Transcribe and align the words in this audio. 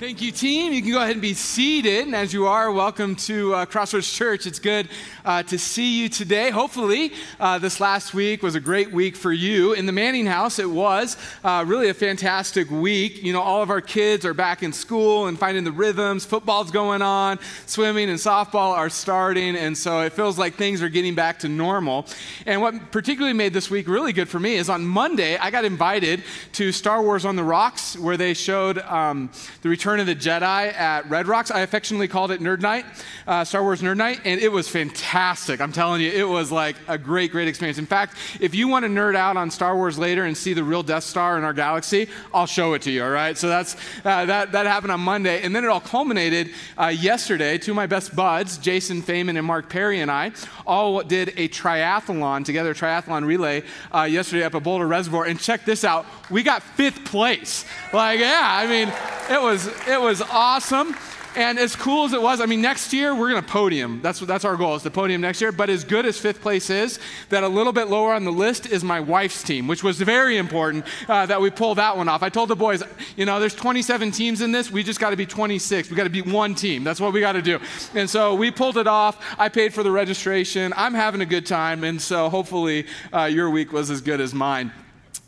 Thank 0.00 0.22
you, 0.22 0.32
team. 0.32 0.72
You 0.72 0.80
can 0.80 0.92
go 0.92 1.02
ahead 1.02 1.12
and 1.12 1.20
be 1.20 1.34
seated. 1.34 2.06
And 2.06 2.16
as 2.16 2.32
you 2.32 2.46
are, 2.46 2.72
welcome 2.72 3.14
to 3.16 3.54
uh, 3.54 3.66
Crossroads 3.66 4.10
Church. 4.10 4.46
It's 4.46 4.58
good 4.58 4.88
uh, 5.26 5.42
to 5.42 5.58
see 5.58 6.00
you 6.00 6.08
today. 6.08 6.48
Hopefully, 6.48 7.12
uh, 7.38 7.58
this 7.58 7.80
last 7.80 8.14
week 8.14 8.42
was 8.42 8.54
a 8.54 8.60
great 8.60 8.92
week 8.92 9.14
for 9.14 9.30
you. 9.30 9.74
In 9.74 9.84
the 9.84 9.92
Manning 9.92 10.24
house, 10.24 10.58
it 10.58 10.70
was 10.70 11.18
uh, 11.44 11.66
really 11.68 11.90
a 11.90 11.92
fantastic 11.92 12.70
week. 12.70 13.22
You 13.22 13.34
know, 13.34 13.42
all 13.42 13.62
of 13.62 13.68
our 13.68 13.82
kids 13.82 14.24
are 14.24 14.32
back 14.32 14.62
in 14.62 14.72
school 14.72 15.26
and 15.26 15.38
finding 15.38 15.64
the 15.64 15.72
rhythms. 15.72 16.24
Football's 16.24 16.70
going 16.70 17.02
on, 17.02 17.38
swimming 17.66 18.08
and 18.08 18.18
softball 18.18 18.72
are 18.72 18.88
starting. 18.88 19.54
And 19.54 19.76
so 19.76 20.00
it 20.00 20.14
feels 20.14 20.38
like 20.38 20.54
things 20.54 20.80
are 20.80 20.88
getting 20.88 21.14
back 21.14 21.40
to 21.40 21.48
normal. 21.50 22.06
And 22.46 22.62
what 22.62 22.90
particularly 22.90 23.34
made 23.34 23.52
this 23.52 23.70
week 23.70 23.86
really 23.86 24.14
good 24.14 24.30
for 24.30 24.40
me 24.40 24.54
is 24.54 24.70
on 24.70 24.82
Monday, 24.82 25.36
I 25.36 25.50
got 25.50 25.66
invited 25.66 26.24
to 26.54 26.72
Star 26.72 27.02
Wars 27.02 27.26
on 27.26 27.36
the 27.36 27.44
Rocks, 27.44 27.98
where 27.98 28.16
they 28.16 28.32
showed 28.32 28.78
um, 28.78 29.30
the 29.60 29.68
return 29.68 29.89
Return 29.90 30.08
of 30.08 30.18
the 30.18 30.28
Jedi 30.28 30.72
at 30.72 31.10
Red 31.10 31.26
Rocks. 31.26 31.50
I 31.50 31.62
affectionately 31.62 32.06
called 32.06 32.30
it 32.30 32.40
Nerd 32.40 32.60
Night, 32.60 32.86
uh, 33.26 33.42
Star 33.42 33.64
Wars 33.64 33.82
Nerd 33.82 33.96
Night, 33.96 34.20
and 34.24 34.40
it 34.40 34.52
was 34.52 34.68
fantastic. 34.68 35.60
I'm 35.60 35.72
telling 35.72 36.00
you, 36.00 36.12
it 36.12 36.28
was 36.28 36.52
like 36.52 36.76
a 36.86 36.96
great, 36.96 37.32
great 37.32 37.48
experience. 37.48 37.76
In 37.76 37.86
fact, 37.86 38.16
if 38.38 38.54
you 38.54 38.68
want 38.68 38.84
to 38.84 38.88
nerd 38.88 39.16
out 39.16 39.36
on 39.36 39.50
Star 39.50 39.74
Wars 39.74 39.98
later 39.98 40.26
and 40.26 40.36
see 40.36 40.52
the 40.52 40.62
real 40.62 40.84
Death 40.84 41.02
Star 41.02 41.36
in 41.38 41.42
our 41.42 41.52
galaxy, 41.52 42.08
I'll 42.32 42.46
show 42.46 42.74
it 42.74 42.82
to 42.82 42.92
you, 42.92 43.02
all 43.02 43.10
right? 43.10 43.36
So 43.36 43.48
that's, 43.48 43.74
uh, 44.04 44.26
that, 44.26 44.52
that 44.52 44.66
happened 44.66 44.92
on 44.92 45.00
Monday. 45.00 45.42
And 45.42 45.56
then 45.56 45.64
it 45.64 45.66
all 45.66 45.80
culminated 45.80 46.50
uh, 46.78 46.86
yesterday. 46.86 47.58
Two 47.58 47.72
of 47.72 47.76
my 47.76 47.86
best 47.86 48.14
buds, 48.14 48.58
Jason 48.58 49.02
Feynman 49.02 49.38
and 49.38 49.44
Mark 49.44 49.68
Perry, 49.68 49.98
and 50.02 50.10
I, 50.10 50.30
all 50.66 51.02
did 51.02 51.30
a 51.30 51.48
triathlon 51.48 52.44
together, 52.44 52.70
a 52.70 52.74
triathlon 52.74 53.26
relay 53.26 53.64
uh, 53.92 54.02
yesterday 54.02 54.44
up 54.44 54.54
at 54.54 54.62
Boulder 54.62 54.86
Reservoir. 54.86 55.24
And 55.24 55.40
check 55.40 55.64
this 55.64 55.82
out 55.82 56.06
we 56.30 56.42
got 56.42 56.62
fifth 56.62 57.04
place. 57.04 57.64
Like, 57.92 58.20
yeah, 58.20 58.40
I 58.42 58.66
mean, 58.66 58.92
it 59.30 59.42
was 59.42 59.66
it 59.88 60.00
was 60.00 60.22
awesome. 60.22 60.94
And 61.36 61.60
as 61.60 61.76
cool 61.76 62.06
as 62.06 62.12
it 62.12 62.20
was, 62.20 62.40
I 62.40 62.46
mean, 62.46 62.60
next 62.60 62.92
year 62.92 63.14
we're 63.14 63.30
going 63.30 63.42
to 63.42 63.48
podium. 63.48 64.00
That's, 64.02 64.18
that's 64.18 64.44
our 64.44 64.56
goal, 64.56 64.74
is 64.74 64.82
the 64.82 64.90
podium 64.90 65.20
next 65.20 65.40
year. 65.40 65.52
But 65.52 65.70
as 65.70 65.84
good 65.84 66.04
as 66.04 66.18
fifth 66.18 66.40
place 66.40 66.70
is, 66.70 66.98
that 67.28 67.44
a 67.44 67.48
little 67.48 67.72
bit 67.72 67.88
lower 67.88 68.12
on 68.12 68.24
the 68.24 68.32
list 68.32 68.66
is 68.66 68.82
my 68.82 68.98
wife's 68.98 69.44
team, 69.44 69.68
which 69.68 69.84
was 69.84 70.00
very 70.00 70.38
important 70.38 70.84
uh, 71.08 71.26
that 71.26 71.40
we 71.40 71.50
pull 71.50 71.76
that 71.76 71.96
one 71.96 72.08
off. 72.08 72.24
I 72.24 72.30
told 72.30 72.48
the 72.48 72.56
boys, 72.56 72.82
you 73.16 73.26
know, 73.26 73.38
there's 73.38 73.54
27 73.54 74.10
teams 74.10 74.40
in 74.40 74.50
this. 74.50 74.72
We 74.72 74.82
just 74.82 74.98
got 74.98 75.10
to 75.10 75.16
be 75.16 75.26
26. 75.26 75.88
We 75.88 75.96
got 75.96 76.04
to 76.04 76.10
be 76.10 76.22
one 76.22 76.56
team. 76.56 76.82
That's 76.82 77.00
what 77.00 77.12
we 77.12 77.20
got 77.20 77.32
to 77.32 77.42
do. 77.42 77.60
And 77.94 78.10
so 78.10 78.34
we 78.34 78.50
pulled 78.50 78.76
it 78.76 78.88
off. 78.88 79.24
I 79.38 79.48
paid 79.48 79.72
for 79.72 79.84
the 79.84 79.92
registration. 79.92 80.72
I'm 80.76 80.94
having 80.94 81.20
a 81.20 81.26
good 81.26 81.46
time. 81.46 81.84
And 81.84 82.02
so 82.02 82.28
hopefully 82.28 82.86
uh, 83.12 83.24
your 83.24 83.50
week 83.50 83.72
was 83.72 83.88
as 83.88 84.00
good 84.00 84.20
as 84.20 84.34
mine. 84.34 84.72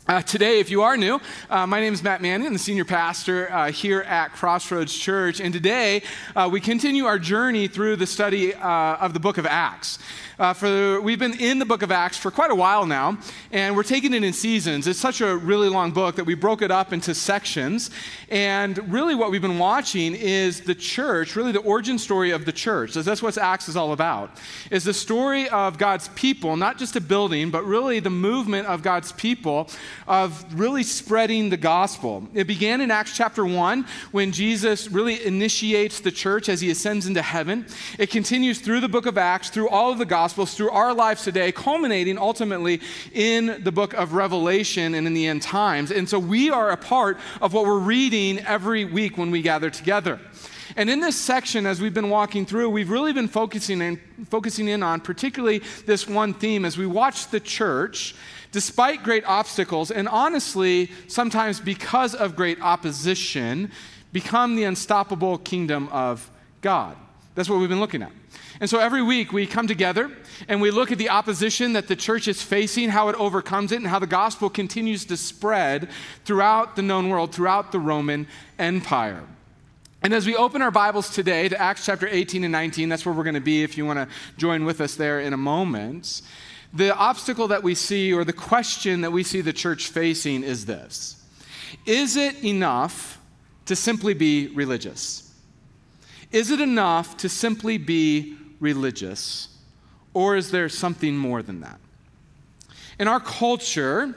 Uh, 0.05 0.21
today, 0.21 0.59
if 0.59 0.69
you 0.69 0.81
are 0.81 0.97
new, 0.97 1.17
uh, 1.49 1.65
my 1.65 1.79
name 1.79 1.93
is 1.93 2.03
Matt 2.03 2.21
Manning. 2.21 2.45
I'm 2.45 2.51
the 2.51 2.59
senior 2.59 2.83
pastor 2.83 3.49
uh, 3.49 3.71
here 3.71 4.01
at 4.01 4.33
Crossroads 4.33 4.93
Church. 4.93 5.39
And 5.39 5.53
today, 5.53 6.03
uh, 6.35 6.49
we 6.51 6.59
continue 6.59 7.05
our 7.05 7.17
journey 7.17 7.69
through 7.69 7.95
the 7.95 8.05
study 8.05 8.53
uh, 8.53 8.97
of 8.97 9.13
the 9.13 9.21
book 9.21 9.37
of 9.37 9.45
Acts. 9.45 9.99
Uh, 10.39 10.51
for, 10.51 10.99
we've 10.99 11.19
been 11.19 11.39
in 11.39 11.59
the 11.59 11.65
book 11.65 11.83
of 11.83 11.91
Acts 11.91 12.17
for 12.17 12.31
quite 12.31 12.51
a 12.51 12.55
while 12.55 12.85
now, 12.85 13.17
and 13.51 13.75
we're 13.75 13.83
taking 13.83 14.13
it 14.13 14.23
in 14.23 14.33
seasons. 14.33 14.87
It's 14.87 14.99
such 14.99 15.21
a 15.21 15.37
really 15.37 15.69
long 15.69 15.91
book 15.91 16.15
that 16.15 16.25
we 16.25 16.33
broke 16.33 16.61
it 16.61 16.71
up 16.71 16.91
into 16.91 17.13
sections. 17.13 17.91
And 18.29 18.91
really, 18.91 19.15
what 19.15 19.31
we've 19.31 19.41
been 19.41 19.59
watching 19.59 20.15
is 20.15 20.61
the 20.61 20.75
church, 20.75 21.35
really 21.35 21.51
the 21.51 21.59
origin 21.59 21.99
story 21.99 22.31
of 22.31 22.45
the 22.45 22.51
church. 22.51 22.93
That's 22.93 23.21
what 23.21 23.37
Acts 23.37 23.69
is 23.69 23.77
all 23.77 23.93
about. 23.93 24.31
Is 24.71 24.83
the 24.83 24.93
story 24.93 25.47
of 25.49 25.77
God's 25.77 26.09
people, 26.09 26.57
not 26.57 26.77
just 26.77 26.95
a 26.95 27.01
building, 27.01 27.51
but 27.51 27.63
really 27.63 27.99
the 27.99 28.09
movement 28.09 28.67
of 28.67 28.81
God's 28.81 29.11
people 29.11 29.69
of 30.07 30.59
really 30.59 30.83
spreading 30.83 31.49
the 31.49 31.57
gospel. 31.57 32.27
It 32.33 32.45
began 32.45 32.81
in 32.81 32.91
Acts 32.91 33.15
chapter 33.15 33.45
1 33.45 33.85
when 34.11 34.31
Jesus 34.31 34.89
really 34.89 35.25
initiates 35.25 35.99
the 35.99 36.11
church 36.11 36.49
as 36.49 36.61
he 36.61 36.69
ascends 36.71 37.07
into 37.07 37.21
heaven. 37.21 37.65
It 37.97 38.09
continues 38.09 38.59
through 38.59 38.79
the 38.79 38.89
book 38.89 39.05
of 39.05 39.17
Acts, 39.17 39.49
through 39.49 39.69
all 39.69 39.91
of 39.91 39.97
the 39.97 40.05
gospels, 40.05 40.53
through 40.53 40.71
our 40.71 40.93
lives 40.93 41.23
today, 41.23 41.51
culminating 41.51 42.17
ultimately 42.17 42.81
in 43.13 43.61
the 43.63 43.71
book 43.71 43.93
of 43.93 44.13
Revelation 44.13 44.95
and 44.95 45.07
in 45.07 45.13
the 45.13 45.27
end 45.27 45.41
times. 45.41 45.91
And 45.91 46.07
so 46.07 46.19
we 46.19 46.49
are 46.49 46.71
a 46.71 46.77
part 46.77 47.17
of 47.41 47.53
what 47.53 47.65
we're 47.65 47.79
reading 47.79 48.39
every 48.39 48.85
week 48.85 49.17
when 49.17 49.31
we 49.31 49.41
gather 49.41 49.69
together. 49.69 50.19
And 50.75 50.89
in 50.89 50.99
this 50.99 51.15
section, 51.15 51.65
as 51.65 51.81
we've 51.81 51.93
been 51.93 52.09
walking 52.09 52.45
through, 52.45 52.69
we've 52.69 52.89
really 52.89 53.13
been 53.13 53.27
focusing 53.27 53.81
in, 53.81 53.99
focusing 54.29 54.67
in 54.67 54.83
on 54.83 55.01
particularly 55.01 55.61
this 55.85 56.07
one 56.07 56.33
theme 56.33 56.65
as 56.65 56.77
we 56.77 56.85
watch 56.85 57.27
the 57.27 57.39
church, 57.39 58.15
despite 58.51 59.03
great 59.03 59.25
obstacles, 59.25 59.91
and 59.91 60.07
honestly, 60.07 60.91
sometimes 61.07 61.59
because 61.59 62.13
of 62.15 62.35
great 62.35 62.61
opposition, 62.61 63.71
become 64.11 64.55
the 64.55 64.63
unstoppable 64.63 65.37
kingdom 65.39 65.89
of 65.91 66.29
God. 66.61 66.95
That's 67.35 67.49
what 67.49 67.59
we've 67.59 67.69
been 67.69 67.79
looking 67.79 68.03
at. 68.03 68.11
And 68.59 68.69
so 68.69 68.79
every 68.79 69.01
week 69.01 69.33
we 69.33 69.47
come 69.47 69.67
together 69.67 70.11
and 70.47 70.61
we 70.61 70.71
look 70.71 70.91
at 70.91 70.97
the 70.97 71.09
opposition 71.09 71.73
that 71.73 71.87
the 71.87 71.95
church 71.95 72.27
is 72.27 72.41
facing, 72.41 72.89
how 72.89 73.09
it 73.09 73.15
overcomes 73.15 73.71
it, 73.71 73.77
and 73.77 73.87
how 73.87 73.99
the 73.99 74.07
gospel 74.07 74.49
continues 74.49 75.05
to 75.05 75.17
spread 75.17 75.89
throughout 76.25 76.75
the 76.75 76.81
known 76.81 77.09
world, 77.09 77.33
throughout 77.33 77.71
the 77.71 77.79
Roman 77.79 78.27
Empire. 78.59 79.23
And 80.03 80.13
as 80.13 80.25
we 80.25 80.35
open 80.35 80.61
our 80.61 80.69
Bibles 80.69 81.09
today 81.09 81.47
to 81.47 81.57
Acts 81.57 81.85
chapter 81.85 82.09
18 82.09 82.43
and 82.43 82.51
19, 82.51 82.89
that's 82.89 83.05
where 83.05 83.15
we're 83.15 83.23
going 83.23 83.35
to 83.35 83.39
be 83.39 83.63
if 83.63 83.77
you 83.77 83.85
want 83.85 83.99
to 83.99 84.13
join 84.35 84.65
with 84.65 84.81
us 84.81 84.95
there 84.95 85.21
in 85.21 85.31
a 85.31 85.37
moment. 85.37 86.21
The 86.73 86.93
obstacle 86.93 87.47
that 87.47 87.63
we 87.63 87.73
see, 87.73 88.11
or 88.11 88.25
the 88.25 88.33
question 88.33 88.99
that 88.99 89.11
we 89.13 89.23
see 89.23 89.39
the 89.39 89.53
church 89.53 89.87
facing, 89.87 90.43
is 90.43 90.65
this 90.65 91.23
Is 91.85 92.17
it 92.17 92.43
enough 92.43 93.17
to 93.65 93.77
simply 93.77 94.13
be 94.13 94.47
religious? 94.47 95.33
Is 96.33 96.51
it 96.51 96.59
enough 96.59 97.15
to 97.17 97.29
simply 97.29 97.77
be 97.77 98.35
religious, 98.59 99.57
or 100.13 100.35
is 100.35 100.51
there 100.51 100.67
something 100.67 101.15
more 101.15 101.41
than 101.41 101.61
that? 101.61 101.79
In 102.99 103.07
our 103.07 103.21
culture, 103.21 104.13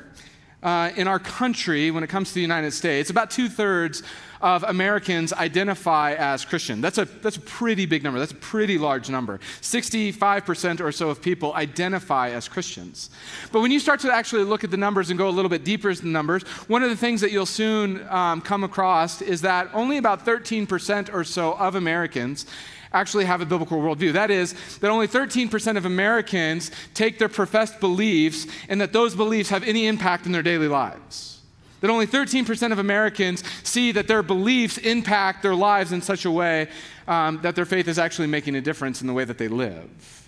uh, 0.65 0.91
in 0.97 1.07
our 1.07 1.21
country, 1.21 1.93
when 1.93 2.03
it 2.03 2.09
comes 2.09 2.31
to 2.31 2.35
the 2.35 2.41
United 2.41 2.73
States, 2.73 3.09
about 3.09 3.31
two 3.31 3.49
thirds 3.49 4.03
of 4.47 4.63
Americans 4.63 5.33
identify 5.33 6.15
as 6.15 6.45
Christian. 6.45 6.81
That's 6.81 6.99
a, 6.99 7.05
that's 7.05 7.37
a 7.37 7.41
pretty 7.41 7.85
big 7.85 8.05
number. 8.05 8.21
That's 8.21 8.31
a 8.31 8.37
pretty 8.37 8.79
large 8.79 9.11
number. 9.11 9.41
65% 9.61 10.81
or 10.81 10.93
so 10.93 11.11
of 11.11 11.21
people 11.21 11.53
identify 11.55 12.31
as 12.31 12.47
Christians. 12.47 13.11
But 13.51 13.61
when 13.61 13.73
you 13.73 13.81
start 13.81 13.99
to 14.01 14.15
actually 14.15 14.45
look 14.45 14.63
at 14.63 14.71
the 14.71 14.77
numbers 14.77 15.11
and 15.11 15.19
go 15.19 15.29
a 15.29 15.31
little 15.31 15.49
bit 15.49 15.65
deeper 15.65 15.91
into 15.91 16.03
the 16.03 16.11
numbers, 16.11 16.45
one 16.69 16.85
of 16.85 16.91
the 16.91 16.97
things 16.97 17.21
that 17.23 17.33
you'll 17.33 17.45
soon 17.45 18.07
um, 18.09 18.41
come 18.41 18.63
across 18.63 19.21
is 19.21 19.41
that 19.41 19.69
only 19.75 19.97
about 19.97 20.25
13% 20.25 21.13
or 21.13 21.25
so 21.25 21.55
of 21.55 21.75
Americans 21.75 22.47
actually 22.93 23.25
have 23.25 23.41
a 23.41 23.47
biblical 23.47 23.79
worldview. 23.79 24.13
That 24.13 24.31
is, 24.31 24.55
that 24.79 24.93
only 24.93 25.09
13% 25.09 25.77
of 25.77 25.87
Americans 25.87 26.71
take 26.95 27.19
their 27.19 27.29
professed 27.29 27.81
beliefs 27.81 28.47
and 28.69 28.81
that 28.81 28.93
those 28.93 29.17
beliefs 29.17 29.51
have 29.51 29.65
any 29.65 29.89
impact 29.89 30.25
in 30.25 30.31
their 30.31 30.45
daily 30.45 30.69
lives. 30.69 31.36
That 31.81 31.91
only 31.91 32.07
13% 32.07 32.73
of 32.73 32.79
Americans 32.79 33.45
see 33.63 33.93
that 33.93 34.09
their 34.09 34.23
beliefs 34.23 34.79
impact 34.79 35.43
their 35.43 35.55
lives 35.55 35.93
in 35.93 36.01
such 36.01 36.25
a 36.25 36.31
way 36.31 36.69
um, 37.07 37.41
that 37.43 37.55
their 37.55 37.67
faith 37.67 37.89
is 37.89 37.99
actually 37.99 38.29
making 38.29 38.57
a 38.57 38.61
difference 38.61 39.01
in 39.01 39.07
the 39.07 39.13
way 39.13 39.25
that 39.25 39.39
they 39.39 39.49
live. 39.49 40.27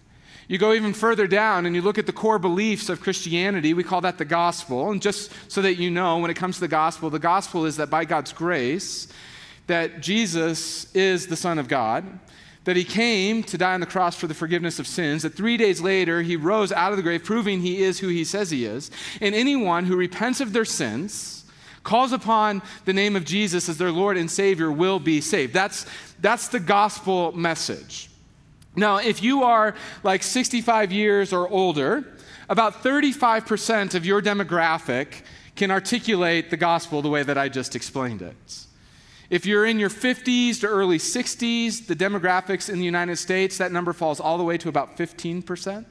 You 0.49 0.57
go 0.57 0.73
even 0.73 0.95
further 0.95 1.27
down 1.27 1.67
and 1.67 1.75
you 1.75 1.83
look 1.83 1.99
at 1.99 2.07
the 2.07 2.13
core 2.13 2.39
beliefs 2.39 2.89
of 2.89 3.03
Christianity. 3.03 3.75
We 3.75 3.85
call 3.85 4.01
that 4.01 4.17
the 4.17 4.25
gospel. 4.25 4.91
And 4.91 5.01
just 5.01 5.31
so 5.49 5.61
that 5.61 5.75
you 5.75 5.91
know, 5.91 6.19
when 6.19 6.31
it 6.31 6.37
comes 6.37 6.57
to 6.57 6.61
the 6.63 6.69
gospel, 6.69 7.11
the 7.11 7.19
gospel 7.19 7.67
is 7.67 7.77
that 7.77 7.91
by 7.91 8.07
God's 8.07 8.33
grace, 8.33 9.09
that 9.67 10.01
Jesus 10.01 10.91
is 10.95 11.27
the 11.27 11.37
Son 11.37 11.59
of 11.59 11.69
God, 11.69 12.19
that 12.65 12.77
he 12.77 12.85
came 12.85 13.43
to 13.43 13.59
die 13.59 13.75
on 13.75 13.81
the 13.81 13.87
cross 13.87 14.17
for 14.17 14.27
the 14.27 14.35
forgiveness 14.35 14.79
of 14.79 14.87
sins, 14.87 15.23
that 15.23 15.35
three 15.35 15.59
days 15.59 15.83
later 15.83 16.23
he 16.23 16.35
rose 16.35 16.73
out 16.73 16.93
of 16.93 16.97
the 16.97 17.03
grave, 17.03 17.25
proving 17.25 17.61
he 17.61 17.83
is 17.83 17.99
who 17.99 18.09
he 18.09 18.25
says 18.25 18.51
he 18.51 18.65
is. 18.65 18.91
And 19.21 19.35
anyone 19.35 19.85
who 19.85 19.97
repents 19.97 20.41
of 20.41 20.55
their 20.55 20.65
sins, 20.65 21.38
calls 21.89 22.13
upon 22.13 22.61
the 22.85 22.93
name 22.93 23.17
of 23.17 23.25
Jesus 23.25 23.67
as 23.67 23.79
their 23.79 23.91
Lord 23.91 24.19
and 24.19 24.31
Savior 24.31 24.71
will 24.71 24.99
be 24.99 25.23
saved. 25.23 25.55
That's, 25.55 25.87
that's 26.21 26.49
the 26.49 26.61
gospel 26.61 27.33
message. 27.33 28.11
Now, 28.77 28.99
if 28.99 29.23
you 29.23 29.43
are 29.43 29.75
like 30.03 30.23
65 30.23 30.93
years 30.93 31.33
or 31.33 31.49
older, 31.49 32.05
about 32.51 32.83
35% 32.83 33.95
of 33.95 34.05
your 34.05 34.21
demographic 34.21 35.23
can 35.57 35.71
articulate 35.71 36.51
the 36.51 36.59
gospel 36.59 37.01
the 37.01 37.09
way 37.09 37.23
that 37.23 37.39
I 37.39 37.49
just 37.49 37.75
explained 37.75 38.21
it. 38.21 38.67
If 39.31 39.47
you're 39.47 39.65
in 39.65 39.79
your 39.79 39.91
50s 39.91 40.61
to 40.61 40.67
early 40.67 40.99
60s, 40.99 41.87
the 41.87 41.97
demographics 41.97 42.69
in 42.69 42.79
the 42.79 42.85
United 42.85 43.17
States, 43.17 43.57
that 43.57 43.73
number 43.73 43.95
falls 43.95 44.21
all 44.21 44.37
the 44.37 44.45
way 44.45 44.59
to 44.59 44.69
about 44.69 44.99
15%. 44.99 45.87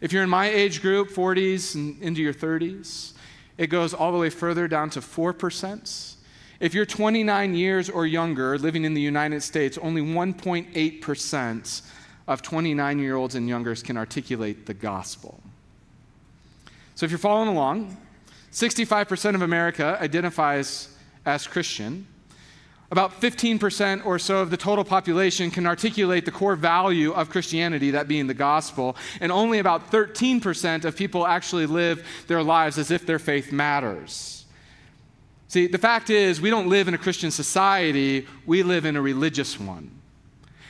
If 0.00 0.12
you're 0.12 0.22
in 0.22 0.30
my 0.30 0.46
age 0.48 0.80
group, 0.80 1.10
40s 1.10 1.74
and 1.74 2.00
into 2.00 2.22
your 2.22 2.34
30s, 2.34 3.14
it 3.58 3.68
goes 3.68 3.94
all 3.94 4.12
the 4.12 4.18
way 4.18 4.30
further 4.30 4.66
down 4.68 4.90
to 4.90 5.00
4%. 5.00 6.16
If 6.60 6.74
you're 6.74 6.86
29 6.86 7.54
years 7.54 7.90
or 7.90 8.06
younger 8.06 8.56
living 8.58 8.84
in 8.84 8.94
the 8.94 9.00
United 9.00 9.42
States, 9.42 9.78
only 9.78 10.00
1.8% 10.00 11.82
of 12.28 12.42
29 12.42 12.98
year 12.98 13.16
olds 13.16 13.34
and 13.34 13.48
youngers 13.48 13.82
can 13.82 13.96
articulate 13.96 14.66
the 14.66 14.74
gospel. 14.74 15.40
So 16.94 17.04
if 17.04 17.10
you're 17.10 17.18
following 17.18 17.48
along, 17.48 17.96
65% 18.52 19.34
of 19.34 19.42
America 19.42 19.98
identifies 20.00 20.94
as 21.24 21.46
Christian. 21.46 22.06
About 22.92 23.22
15% 23.22 24.04
or 24.04 24.18
so 24.18 24.40
of 24.40 24.50
the 24.50 24.56
total 24.58 24.84
population 24.84 25.50
can 25.50 25.66
articulate 25.66 26.26
the 26.26 26.30
core 26.30 26.54
value 26.54 27.12
of 27.12 27.30
Christianity, 27.30 27.92
that 27.92 28.06
being 28.06 28.26
the 28.26 28.34
gospel, 28.34 28.96
and 29.18 29.32
only 29.32 29.60
about 29.60 29.90
13% 29.90 30.84
of 30.84 30.94
people 30.94 31.26
actually 31.26 31.64
live 31.64 32.06
their 32.26 32.42
lives 32.42 32.76
as 32.76 32.90
if 32.90 33.06
their 33.06 33.18
faith 33.18 33.50
matters. 33.50 34.44
See, 35.48 35.68
the 35.68 35.78
fact 35.78 36.10
is, 36.10 36.38
we 36.38 36.50
don't 36.50 36.68
live 36.68 36.86
in 36.86 36.92
a 36.92 36.98
Christian 36.98 37.30
society, 37.30 38.26
we 38.44 38.62
live 38.62 38.84
in 38.84 38.94
a 38.94 39.00
religious 39.00 39.58
one. 39.58 39.90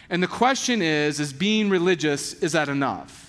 And 0.08 0.22
the 0.22 0.28
question 0.28 0.80
is, 0.80 1.18
is 1.18 1.32
being 1.32 1.70
religious, 1.70 2.34
is 2.34 2.52
that 2.52 2.68
enough? 2.68 3.21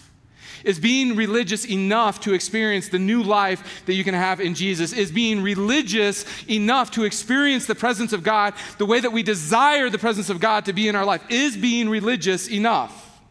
Is 0.63 0.79
being 0.79 1.15
religious 1.15 1.65
enough 1.65 2.21
to 2.21 2.33
experience 2.33 2.89
the 2.89 2.99
new 2.99 3.21
life 3.21 3.83
that 3.85 3.93
you 3.93 4.03
can 4.03 4.13
have 4.13 4.39
in 4.39 4.55
Jesus? 4.55 4.93
Is 4.93 5.11
being 5.11 5.43
religious 5.43 6.25
enough 6.49 6.91
to 6.91 7.03
experience 7.03 7.65
the 7.65 7.75
presence 7.75 8.13
of 8.13 8.23
God 8.23 8.53
the 8.77 8.85
way 8.85 8.99
that 8.99 9.11
we 9.11 9.23
desire 9.23 9.89
the 9.89 9.99
presence 9.99 10.29
of 10.29 10.39
God 10.39 10.65
to 10.65 10.73
be 10.73 10.87
in 10.87 10.95
our 10.95 11.05
life? 11.05 11.21
Is 11.29 11.57
being 11.57 11.89
religious 11.89 12.49
enough? 12.49 13.21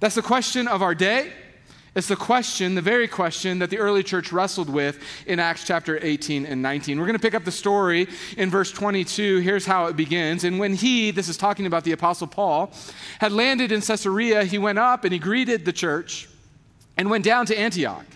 That's 0.00 0.14
the 0.14 0.22
question 0.22 0.68
of 0.68 0.82
our 0.82 0.94
day. 0.94 1.32
It's 1.92 2.06
the 2.06 2.14
question, 2.14 2.76
the 2.76 2.82
very 2.82 3.08
question 3.08 3.58
that 3.58 3.70
the 3.70 3.78
early 3.78 4.04
church 4.04 4.30
wrestled 4.32 4.70
with 4.70 5.02
in 5.26 5.40
Acts 5.40 5.64
chapter 5.64 5.98
18 6.00 6.46
and 6.46 6.62
19. 6.62 7.00
We're 7.00 7.06
going 7.06 7.18
to 7.18 7.22
pick 7.22 7.34
up 7.34 7.44
the 7.44 7.50
story 7.50 8.06
in 8.36 8.48
verse 8.48 8.70
22. 8.70 9.38
Here's 9.38 9.66
how 9.66 9.86
it 9.86 9.96
begins. 9.96 10.44
And 10.44 10.60
when 10.60 10.74
he, 10.74 11.10
this 11.10 11.28
is 11.28 11.36
talking 11.36 11.66
about 11.66 11.82
the 11.82 11.90
Apostle 11.90 12.28
Paul, 12.28 12.72
had 13.18 13.32
landed 13.32 13.72
in 13.72 13.80
Caesarea, 13.80 14.44
he 14.44 14.56
went 14.56 14.78
up 14.78 15.02
and 15.02 15.12
he 15.12 15.18
greeted 15.18 15.64
the 15.64 15.72
church 15.72 16.28
and 16.96 17.10
went 17.10 17.24
down 17.24 17.46
to 17.46 17.58
Antioch. 17.58 18.06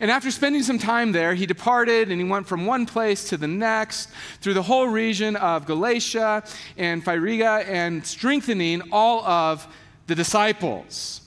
And 0.00 0.10
after 0.10 0.32
spending 0.32 0.64
some 0.64 0.80
time 0.80 1.12
there, 1.12 1.34
he 1.34 1.46
departed 1.46 2.10
and 2.10 2.20
he 2.20 2.28
went 2.28 2.48
from 2.48 2.66
one 2.66 2.84
place 2.84 3.28
to 3.28 3.36
the 3.36 3.46
next 3.46 4.08
through 4.40 4.54
the 4.54 4.62
whole 4.62 4.88
region 4.88 5.36
of 5.36 5.66
Galatia 5.66 6.42
and 6.76 7.04
Phrygia 7.04 7.64
and 7.68 8.04
strengthening 8.04 8.82
all 8.90 9.24
of 9.24 9.68
the 10.08 10.16
disciples. 10.16 11.23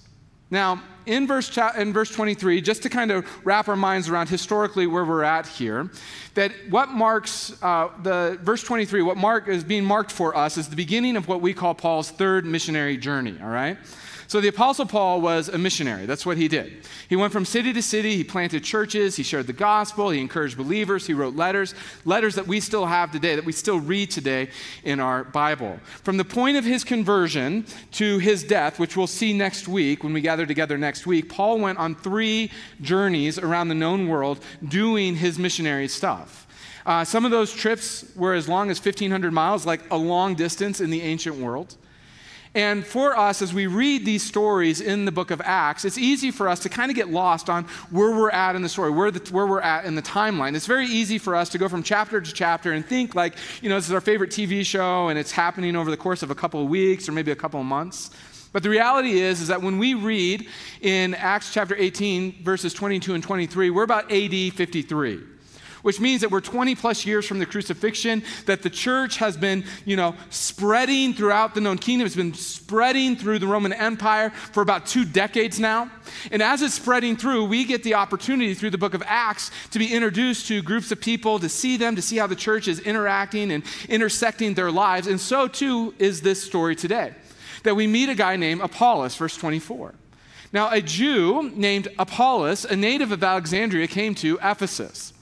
Now, 0.50 0.82
in 1.06 1.28
verse, 1.28 1.50
cha- 1.50 1.74
in 1.78 1.94
verse 1.94 2.12
23, 2.12 2.62
just 2.62 2.84
to 2.84 2.90
kind 2.90 3.12
of 3.12 3.26
wrap 3.46 3.68
our 3.68 3.76
minds 3.76 4.10
around 4.10 4.30
historically 4.30 4.88
where 4.88 5.06
we're 5.06 5.24
at 5.24 5.48
here, 5.48 5.90
that 6.36 6.52
what 6.70 6.90
marks 6.90 7.62
uh, 7.62 7.90
the 8.04 8.38
verse 8.42 8.64
23, 8.64 9.02
what 9.02 9.18
mark 9.18 9.48
is 9.48 9.64
being 9.64 9.84
marked 9.84 10.12
for 10.12 10.36
us 10.36 10.58
is 10.58 10.70
the 10.70 10.76
beginning 10.76 11.18
of 11.18 11.28
what 11.28 11.42
we 11.42 11.54
call 11.54 11.74
Paul's 11.74 12.12
third 12.12 12.46
missionary 12.46 12.98
journey, 12.98 13.38
all 13.42 13.50
right? 13.50 13.78
So 14.28 14.42
the 14.42 14.50
Apostle 14.50 14.86
Paul 14.86 15.22
was 15.22 15.48
a 15.48 15.58
missionary. 15.58 16.06
That's 16.06 16.26
what 16.26 16.36
he 16.36 16.50
did. 16.50 16.86
He 17.08 17.16
went 17.16 17.32
from 17.32 17.46
city 17.46 17.72
to 17.72 17.82
city. 17.82 18.18
He 18.18 18.26
planted 18.26 18.62
churches. 18.62 19.16
He 19.16 19.24
shared 19.24 19.48
the 19.48 19.54
gospel. 19.54 20.10
He 20.10 20.20
encouraged 20.20 20.58
believers. 20.58 21.08
He 21.08 21.14
wrote 21.14 21.36
letters, 21.36 21.74
letters 22.04 22.36
that 22.36 22.46
we 22.46 22.60
still 22.60 22.86
have 22.86 23.12
today, 23.12 23.36
that 23.36 23.46
we 23.46 23.54
still 23.54 23.80
read 23.80 24.12
today 24.12 24.50
in 24.84 25.00
our 25.00 25.24
Bible. 25.24 25.80
From 26.04 26.18
the 26.18 26.26
point 26.26 26.58
of 26.58 26.66
his 26.66 26.84
conversion 26.84 27.66
to 27.94 28.18
his 28.18 28.44
death, 28.44 28.80
which 28.80 28.98
we'll 28.98 29.08
see 29.08 29.32
next 29.32 29.70
week 29.70 30.04
when 30.04 30.12
we 30.12 30.20
gather 30.20 30.46
together 30.46 30.78
next 30.78 31.08
week, 31.08 31.30
Paul 31.30 31.60
went 31.60 31.78
on 31.78 31.96
three 31.96 32.52
journeys 32.82 33.40
around 33.40 33.70
the 33.70 33.76
known 33.76 34.10
world 34.10 34.42
doing 34.68 35.16
his 35.16 35.40
missionary 35.40 35.88
stuff. 35.88 36.48
Uh, 36.86 37.06
some 37.06 37.24
of 37.24 37.32
those 37.32 37.54
trips 37.54 38.06
were 38.16 38.34
as 38.34 38.50
long 38.50 38.70
as 38.70 38.84
1,500 38.84 39.32
miles, 39.32 39.66
like 39.66 39.82
a 39.90 39.98
long 39.98 40.36
distance 40.36 40.82
in 40.82 40.90
the 40.90 41.02
ancient 41.02 41.38
world. 41.38 41.78
And 42.58 42.84
for 42.84 43.16
us, 43.16 43.44
as 43.44 43.54
we 43.54 43.68
read 43.68 44.04
these 44.04 44.24
stories 44.24 44.82
in 44.82 45.06
the 45.06 45.12
book 45.12 45.30
of 45.30 45.40
Acts, 45.42 45.86
it's 45.86 46.00
easy 46.00 46.32
for 46.32 46.50
us 46.50 46.60
to 46.62 46.70
kind 46.70 46.90
of 46.90 46.96
get 46.96 47.08
lost 47.08 47.52
on 47.52 47.66
where 47.92 48.10
we're 48.10 48.32
at 48.32 48.56
in 48.56 48.64
the 48.64 48.68
story, 48.68 48.90
where, 48.90 49.12
the, 49.12 49.20
where 49.32 49.46
we're 49.46 49.62
at 49.62 49.86
in 49.86 49.94
the 49.94 50.02
timeline. 50.02 50.56
It's 50.56 50.66
very 50.66 50.88
easy 50.88 51.20
for 51.20 51.36
us 51.36 51.50
to 51.50 51.60
go 51.60 51.70
from 51.70 51.84
chapter 51.84 52.20
to 52.20 52.34
chapter 52.34 52.72
and 52.72 52.84
think 52.84 53.14
like, 53.14 53.36
you 53.62 53.70
know, 53.70 53.76
this 53.76 53.86
is 53.86 53.94
our 53.94 54.02
favorite 54.02 54.32
TV 54.32 54.66
show 54.66 55.10
and 55.10 55.20
it's 55.20 55.32
happening 55.32 55.76
over 55.76 55.92
the 55.92 55.98
course 55.98 56.24
of 56.24 56.32
a 56.32 56.36
couple 56.36 56.60
of 56.60 56.68
weeks 56.68 57.08
or 57.08 57.12
maybe 57.12 57.30
a 57.30 57.36
couple 57.36 57.60
of 57.60 57.66
months. 57.68 58.10
But 58.54 58.64
the 58.64 58.72
reality 58.72 59.20
is, 59.20 59.40
is 59.40 59.50
that 59.50 59.62
when 59.62 59.78
we 59.78 59.94
read 59.94 60.48
in 60.82 61.14
Acts 61.14 61.54
chapter 61.54 61.76
18, 61.76 62.42
verses 62.42 62.74
22 62.74 63.14
and 63.14 63.24
23, 63.24 63.70
we're 63.70 63.84
about 63.84 64.12
AD 64.12 64.54
53 64.54 65.37
which 65.88 66.02
means 66.02 66.20
that 66.20 66.30
we're 66.30 66.42
20 66.42 66.76
plus 66.76 67.06
years 67.06 67.26
from 67.26 67.40
the 67.40 67.46
crucifixion, 67.46 68.22
that 68.46 68.62
the 68.62 68.70
church 68.70 69.16
has 69.16 69.38
been, 69.38 69.64
you 69.86 69.96
know, 69.96 70.14
spreading 70.30 71.14
throughout 71.14 71.56
the 71.56 71.62
known 71.62 71.78
kingdom, 71.78 72.06
it's 72.06 72.14
been 72.14 72.34
spreading 72.34 73.16
through 73.16 73.40
the 73.40 73.48
Roman 73.48 73.72
Empire 73.72 74.32
for 74.52 74.62
about 74.62 74.86
two 74.86 75.06
decades 75.06 75.62
now. 75.62 75.90
And 76.30 76.42
as 76.42 76.62
it's 76.62 76.74
spreading 76.74 77.16
through, 77.16 77.46
we 77.46 77.64
get 77.64 77.84
the 77.84 77.94
opportunity 77.94 78.54
through 78.54 78.72
the 78.72 78.78
book 78.78 78.96
of 78.96 79.04
Acts 79.06 79.50
to 79.72 79.80
be 79.80 79.94
introduced 79.94 80.50
to 80.50 80.62
groups 80.62 80.92
of 80.92 81.00
people, 81.00 81.40
to 81.40 81.48
see 81.48 81.78
them, 81.78 81.96
to 81.96 82.02
see 82.02 82.18
how 82.18 82.28
the 82.28 82.36
church 82.36 82.68
is 82.68 82.82
interacting 82.82 83.50
and 83.54 83.64
intersecting 83.88 84.56
their 84.56 84.72
lives. 84.72 85.08
And 85.08 85.22
so 85.22 85.48
too 85.48 85.96
is 86.00 86.20
this 86.20 86.44
story 86.44 86.76
today. 86.76 87.14
That 87.64 87.78
we 87.78 87.88
meet 87.88 88.10
a 88.10 88.14
guy 88.14 88.36
named 88.36 88.60
Apollos, 88.60 89.16
verse 89.16 89.38
24. 89.38 89.94
Now, 90.52 90.70
a 90.70 90.82
Jew 90.82 91.50
named 91.56 91.88
Apollos, 91.98 92.66
a 92.66 92.76
native 92.76 93.14
of 93.14 93.24
Alexandria, 93.24 93.88
came 93.88 94.16
to 94.16 94.38
Ephesus. 94.44 95.14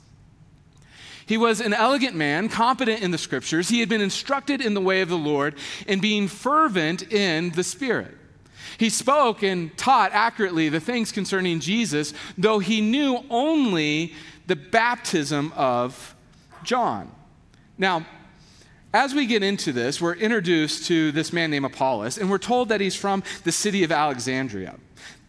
He 1.25 1.37
was 1.37 1.59
an 1.59 1.73
elegant 1.73 2.15
man, 2.15 2.49
competent 2.49 3.01
in 3.01 3.11
the 3.11 3.17
scriptures. 3.17 3.69
He 3.69 3.79
had 3.79 3.89
been 3.89 4.01
instructed 4.01 4.61
in 4.61 4.73
the 4.73 4.81
way 4.81 5.01
of 5.01 5.09
the 5.09 5.17
Lord 5.17 5.55
and 5.87 6.01
being 6.01 6.27
fervent 6.27 7.11
in 7.11 7.51
the 7.51 7.63
Spirit. 7.63 8.15
He 8.77 8.89
spoke 8.89 9.41
and 9.41 9.75
taught 9.77 10.11
accurately 10.11 10.69
the 10.69 10.79
things 10.79 11.11
concerning 11.11 11.59
Jesus, 11.59 12.13
though 12.37 12.59
he 12.59 12.81
knew 12.81 13.23
only 13.29 14.13
the 14.47 14.55
baptism 14.55 15.51
of 15.55 16.15
John. 16.63 17.11
Now, 17.77 18.05
as 18.93 19.13
we 19.13 19.25
get 19.25 19.43
into 19.43 19.73
this, 19.73 19.99
we're 19.99 20.15
introduced 20.15 20.85
to 20.87 21.11
this 21.11 21.33
man 21.33 21.51
named 21.51 21.65
Apollos, 21.65 22.17
and 22.17 22.29
we're 22.29 22.37
told 22.37 22.69
that 22.69 22.81
he's 22.81 22.95
from 22.95 23.23
the 23.43 23.51
city 23.51 23.83
of 23.83 23.91
Alexandria. 23.91 24.75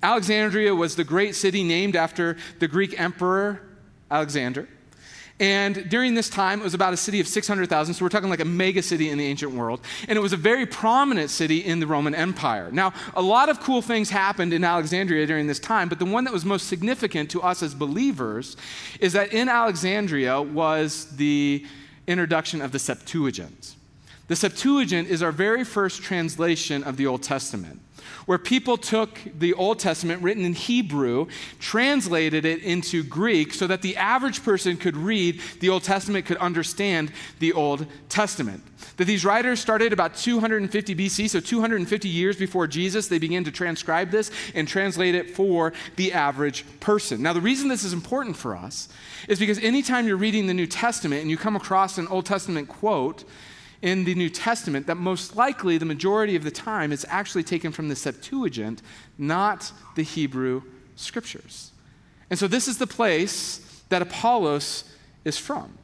Alexandria 0.02 0.74
was 0.74 0.94
the 0.94 1.04
great 1.04 1.34
city 1.34 1.64
named 1.64 1.96
after 1.96 2.36
the 2.58 2.68
Greek 2.68 2.98
emperor 3.00 3.60
Alexander. 4.10 4.68
And 5.38 5.88
during 5.90 6.14
this 6.14 6.30
time, 6.30 6.60
it 6.60 6.64
was 6.64 6.72
about 6.72 6.94
a 6.94 6.96
city 6.96 7.20
of 7.20 7.28
600,000, 7.28 7.94
so 7.94 8.04
we're 8.04 8.08
talking 8.08 8.30
like 8.30 8.40
a 8.40 8.46
mega 8.46 8.82
city 8.82 9.10
in 9.10 9.18
the 9.18 9.26
ancient 9.26 9.52
world. 9.52 9.80
And 10.08 10.16
it 10.16 10.20
was 10.20 10.32
a 10.32 10.36
very 10.36 10.64
prominent 10.64 11.28
city 11.28 11.58
in 11.58 11.78
the 11.78 11.86
Roman 11.86 12.14
Empire. 12.14 12.70
Now, 12.72 12.94
a 13.14 13.20
lot 13.20 13.50
of 13.50 13.60
cool 13.60 13.82
things 13.82 14.08
happened 14.08 14.54
in 14.54 14.64
Alexandria 14.64 15.26
during 15.26 15.46
this 15.46 15.58
time, 15.58 15.90
but 15.90 15.98
the 15.98 16.06
one 16.06 16.24
that 16.24 16.32
was 16.32 16.46
most 16.46 16.68
significant 16.68 17.30
to 17.32 17.42
us 17.42 17.62
as 17.62 17.74
believers 17.74 18.56
is 18.98 19.12
that 19.12 19.34
in 19.34 19.50
Alexandria 19.50 20.40
was 20.40 21.14
the 21.16 21.66
introduction 22.06 22.62
of 22.62 22.72
the 22.72 22.78
Septuagint. 22.78 23.74
The 24.28 24.36
Septuagint 24.36 25.08
is 25.08 25.22
our 25.22 25.32
very 25.32 25.64
first 25.64 26.02
translation 26.02 26.82
of 26.82 26.96
the 26.96 27.06
Old 27.06 27.22
Testament 27.22 27.80
where 28.26 28.38
people 28.38 28.76
took 28.76 29.18
the 29.38 29.54
Old 29.54 29.78
Testament 29.78 30.22
written 30.22 30.44
in 30.44 30.54
Hebrew, 30.54 31.26
translated 31.58 32.44
it 32.44 32.62
into 32.62 33.02
Greek 33.02 33.54
so 33.54 33.66
that 33.66 33.82
the 33.82 33.96
average 33.96 34.42
person 34.42 34.76
could 34.76 34.96
read 34.96 35.40
the 35.60 35.68
Old 35.68 35.82
Testament, 35.82 36.26
could 36.26 36.36
understand 36.38 37.12
the 37.38 37.52
Old 37.52 37.86
Testament. 38.08 38.62
That 38.96 39.04
these 39.04 39.24
writers 39.24 39.60
started 39.60 39.92
about 39.92 40.16
250 40.16 40.94
BC, 40.94 41.30
so 41.30 41.40
250 41.40 42.08
years 42.08 42.36
before 42.36 42.66
Jesus, 42.66 43.08
they 43.08 43.18
began 43.18 43.44
to 43.44 43.50
transcribe 43.50 44.10
this 44.10 44.30
and 44.54 44.66
translate 44.66 45.14
it 45.14 45.30
for 45.30 45.72
the 45.96 46.12
average 46.12 46.64
person. 46.80 47.22
Now, 47.22 47.32
the 47.32 47.40
reason 47.40 47.68
this 47.68 47.84
is 47.84 47.92
important 47.92 48.36
for 48.36 48.56
us 48.56 48.88
is 49.28 49.38
because 49.38 49.58
anytime 49.58 50.06
you're 50.06 50.16
reading 50.16 50.46
the 50.46 50.54
New 50.54 50.66
Testament 50.66 51.22
and 51.22 51.30
you 51.30 51.36
come 51.36 51.56
across 51.56 51.98
an 51.98 52.08
Old 52.08 52.26
Testament 52.26 52.68
quote, 52.68 53.24
in 53.82 54.04
the 54.04 54.14
New 54.14 54.28
Testament 54.30 54.86
that 54.86 54.96
most 54.96 55.36
likely 55.36 55.78
the 55.78 55.84
majority 55.84 56.36
of 56.36 56.44
the 56.44 56.50
time 56.50 56.92
is 56.92 57.06
actually 57.08 57.42
taken 57.42 57.72
from 57.72 57.88
the 57.88 57.96
Septuagint, 57.96 58.82
not 59.18 59.70
the 59.94 60.02
Hebrew 60.02 60.62
scriptures. 60.96 61.72
And 62.30 62.38
so 62.38 62.48
this 62.48 62.68
is 62.68 62.78
the 62.78 62.86
place 62.86 63.82
that 63.88 64.02
Apollos 64.02 64.84
is 65.24 65.38
from. 65.38 65.76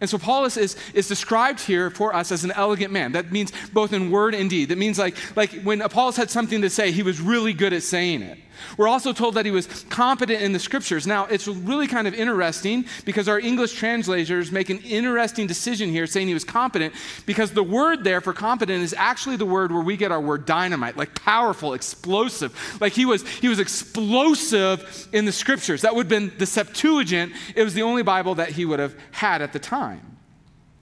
And 0.00 0.08
so 0.08 0.16
Apollos 0.16 0.56
is, 0.56 0.76
is 0.94 1.08
described 1.08 1.60
here 1.60 1.90
for 1.90 2.14
us 2.14 2.30
as 2.30 2.44
an 2.44 2.52
elegant 2.52 2.92
man. 2.92 3.12
That 3.12 3.32
means 3.32 3.52
both 3.72 3.92
in 3.92 4.10
word 4.10 4.34
and 4.34 4.48
deed. 4.48 4.68
That 4.68 4.78
means 4.78 4.98
like, 4.98 5.16
like 5.36 5.62
when 5.62 5.80
Apollos 5.80 6.16
had 6.16 6.30
something 6.30 6.62
to 6.62 6.70
say, 6.70 6.92
he 6.92 7.02
was 7.02 7.20
really 7.20 7.52
good 7.52 7.72
at 7.72 7.82
saying 7.82 8.22
it. 8.22 8.38
We're 8.76 8.88
also 8.88 9.12
told 9.12 9.34
that 9.34 9.44
he 9.44 9.50
was 9.50 9.66
competent 9.88 10.42
in 10.42 10.52
the 10.52 10.58
scriptures. 10.58 11.06
Now, 11.06 11.26
it's 11.26 11.46
really 11.46 11.86
kind 11.86 12.06
of 12.06 12.14
interesting 12.14 12.84
because 13.04 13.28
our 13.28 13.38
English 13.38 13.74
translators 13.74 14.52
make 14.52 14.70
an 14.70 14.78
interesting 14.78 15.46
decision 15.46 15.90
here 15.90 16.06
saying 16.06 16.28
he 16.28 16.34
was 16.34 16.44
competent 16.44 16.94
because 17.26 17.52
the 17.52 17.62
word 17.62 18.04
there 18.04 18.20
for 18.20 18.32
competent 18.32 18.82
is 18.82 18.94
actually 18.96 19.36
the 19.36 19.46
word 19.46 19.72
where 19.72 19.82
we 19.82 19.96
get 19.96 20.12
our 20.12 20.20
word 20.20 20.46
dynamite, 20.46 20.96
like 20.96 21.14
powerful, 21.22 21.74
explosive. 21.74 22.78
Like 22.80 22.92
he 22.92 23.04
was 23.04 23.26
he 23.26 23.48
was 23.48 23.58
explosive 23.58 25.08
in 25.12 25.24
the 25.24 25.32
scriptures. 25.32 25.82
That 25.82 25.94
would 25.94 26.06
have 26.06 26.10
been 26.10 26.32
the 26.38 26.46
Septuagint. 26.46 27.32
It 27.54 27.64
was 27.64 27.74
the 27.74 27.82
only 27.82 28.02
Bible 28.02 28.34
that 28.36 28.50
he 28.50 28.64
would 28.64 28.78
have 28.78 28.94
had 29.12 29.42
at 29.42 29.52
the 29.52 29.58
time. 29.58 30.17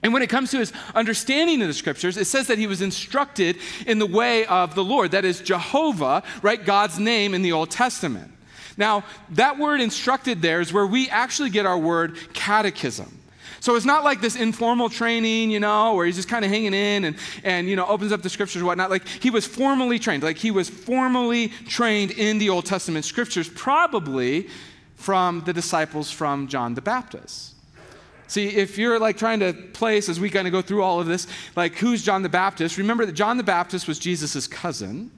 And 0.06 0.12
when 0.12 0.22
it 0.22 0.28
comes 0.28 0.52
to 0.52 0.58
his 0.58 0.72
understanding 0.94 1.60
of 1.62 1.66
the 1.66 1.74
scriptures, 1.74 2.16
it 2.16 2.26
says 2.26 2.46
that 2.46 2.58
he 2.58 2.68
was 2.68 2.80
instructed 2.80 3.56
in 3.88 3.98
the 3.98 4.06
way 4.06 4.46
of 4.46 4.76
the 4.76 4.84
Lord. 4.84 5.10
That 5.10 5.24
is 5.24 5.40
Jehovah, 5.40 6.22
right? 6.42 6.64
God's 6.64 7.00
name 7.00 7.34
in 7.34 7.42
the 7.42 7.50
Old 7.50 7.72
Testament. 7.72 8.30
Now, 8.76 9.02
that 9.30 9.58
word 9.58 9.80
instructed 9.80 10.42
there 10.42 10.60
is 10.60 10.72
where 10.72 10.86
we 10.86 11.10
actually 11.10 11.50
get 11.50 11.66
our 11.66 11.76
word 11.76 12.16
catechism. 12.34 13.20
So 13.58 13.74
it's 13.74 13.84
not 13.84 14.04
like 14.04 14.20
this 14.20 14.36
informal 14.36 14.88
training, 14.88 15.50
you 15.50 15.58
know, 15.58 15.94
where 15.96 16.06
he's 16.06 16.14
just 16.14 16.28
kind 16.28 16.44
of 16.44 16.52
hanging 16.52 16.72
in 16.72 17.04
and, 17.04 17.16
and, 17.42 17.68
you 17.68 17.74
know, 17.74 17.84
opens 17.84 18.12
up 18.12 18.22
the 18.22 18.30
scriptures 18.30 18.60
and 18.60 18.66
whatnot. 18.66 18.90
Like 18.90 19.08
he 19.08 19.30
was 19.30 19.44
formally 19.44 19.98
trained, 19.98 20.22
like 20.22 20.36
he 20.36 20.52
was 20.52 20.70
formally 20.70 21.48
trained 21.66 22.12
in 22.12 22.38
the 22.38 22.48
Old 22.48 22.64
Testament 22.64 23.04
scriptures, 23.04 23.48
probably 23.48 24.46
from 24.94 25.42
the 25.46 25.52
disciples 25.52 26.12
from 26.12 26.46
John 26.46 26.74
the 26.74 26.80
Baptist. 26.80 27.55
See, 28.28 28.48
if 28.48 28.76
you're 28.78 28.98
like 28.98 29.16
trying 29.16 29.40
to 29.40 29.52
place 29.52 30.08
as 30.08 30.18
we 30.18 30.30
kind 30.30 30.46
of 30.46 30.52
go 30.52 30.62
through 30.62 30.82
all 30.82 31.00
of 31.00 31.06
this, 31.06 31.26
like 31.54 31.76
who's 31.76 32.02
John 32.02 32.22
the 32.22 32.28
Baptist, 32.28 32.78
remember 32.78 33.06
that 33.06 33.12
John 33.12 33.36
the 33.36 33.42
Baptist 33.42 33.86
was 33.86 33.98
Jesus' 33.98 34.46
cousin. 34.46 35.10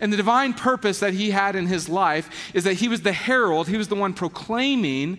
And 0.00 0.12
the 0.12 0.16
divine 0.16 0.54
purpose 0.54 1.00
that 1.00 1.14
he 1.14 1.30
had 1.30 1.54
in 1.54 1.66
his 1.66 1.88
life 1.88 2.50
is 2.54 2.64
that 2.64 2.74
he 2.74 2.88
was 2.88 3.02
the 3.02 3.12
herald, 3.12 3.68
he 3.68 3.76
was 3.76 3.88
the 3.88 3.94
one 3.94 4.14
proclaiming 4.14 5.18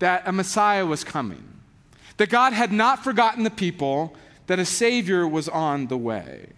that 0.00 0.26
a 0.26 0.32
Messiah 0.32 0.84
was 0.84 1.04
coming 1.04 1.50
that 2.20 2.28
God 2.28 2.52
had 2.52 2.70
not 2.70 3.02
forgotten 3.02 3.44
the 3.44 3.50
people, 3.50 4.14
that 4.46 4.58
a 4.58 4.64
Savior 4.66 5.26
was 5.26 5.48
on 5.48 5.86
the 5.86 5.96
way. 5.96 6.48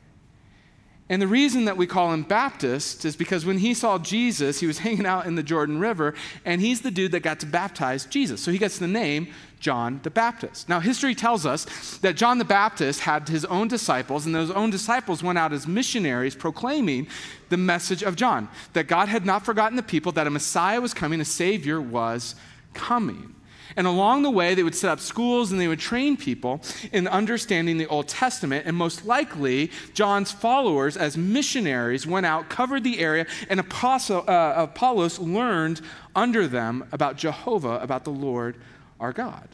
And 1.12 1.21
the 1.21 1.26
reason 1.26 1.66
that 1.66 1.76
we 1.76 1.87
call 1.87 2.11
him 2.11 2.23
Baptist 2.23 3.04
is 3.04 3.16
because 3.16 3.45
when 3.45 3.59
he 3.59 3.75
saw 3.75 3.99
Jesus, 3.99 4.61
he 4.61 4.66
was 4.66 4.78
hanging 4.87 5.04
out 5.04 5.26
in 5.26 5.35
the 5.35 5.42
Jordan 5.42 5.78
River, 5.78 6.14
and 6.47 6.59
he's 6.59 6.81
the 6.81 6.90
dude 6.90 7.12
that 7.12 7.21
got 7.21 7.38
to 7.40 7.47
baptize 7.47 8.07
Jesus. 8.07 8.40
So 8.40 8.50
he 8.50 8.57
gets 8.57 8.78
the 8.78 8.88
name 8.88 9.28
John 9.61 10.00
the 10.04 10.11
Baptist. 10.11 10.71
Now, 10.71 10.81
history 10.81 11.14
tells 11.14 11.45
us 11.45 11.99
that 11.99 12.16
John 12.16 12.38
the 12.38 12.47
Baptist 12.47 13.00
had 13.00 13.28
his 13.28 13.45
own 13.45 13.69
disciples, 13.69 14.25
and 14.25 14.35
those 14.35 14.50
own 14.50 14.71
disciples 14.71 15.23
went 15.23 15.37
out 15.37 15.52
as 15.52 15.66
missionaries 15.66 16.35
proclaiming 16.35 17.07
the 17.50 17.59
message 17.59 18.02
of 18.02 18.16
John 18.16 18.49
that 18.73 18.88
God 18.88 19.11
had 19.11 19.26
not 19.26 19.45
forgotten 19.45 19.76
the 19.76 19.83
people, 19.83 20.12
that 20.12 20.26
a 20.26 20.31
Messiah 20.31 20.81
was 20.81 20.95
coming, 20.95 21.21
a 21.21 21.26
Savior 21.26 21.78
was 21.78 22.37
coming. 22.73 23.35
And 23.76 23.87
along 23.87 24.23
the 24.23 24.31
way, 24.31 24.55
they 24.55 24.62
would 24.62 24.75
set 24.75 24.91
up 24.91 25.00
schools 25.00 25.52
and 25.52 25.61
they 25.61 25.69
would 25.69 25.81
train 25.81 26.17
people 26.17 26.62
in 26.93 27.09
understanding 27.09 27.79
the 27.79 27.87
Old 27.87 28.09
Testament. 28.09 28.67
And 28.67 28.76
most 28.76 29.07
likely, 29.07 29.71
John's 29.95 30.33
followers, 30.33 30.97
as 30.97 31.17
missionaries, 31.17 32.07
went 32.07 32.26
out, 32.26 32.49
covered 32.49 32.85
the 32.85 32.99
area, 32.99 33.26
and 33.49 33.61
Apostle, 33.61 34.25
uh, 34.29 34.55
Apollos 34.57 35.19
learned 35.19 35.81
under 36.14 36.47
them 36.47 36.87
about 36.93 37.17
Jehovah, 37.17 37.79
about 37.81 38.05
the 38.05 38.11
Lord 38.11 38.57
our 39.00 39.12
God. 39.12 39.49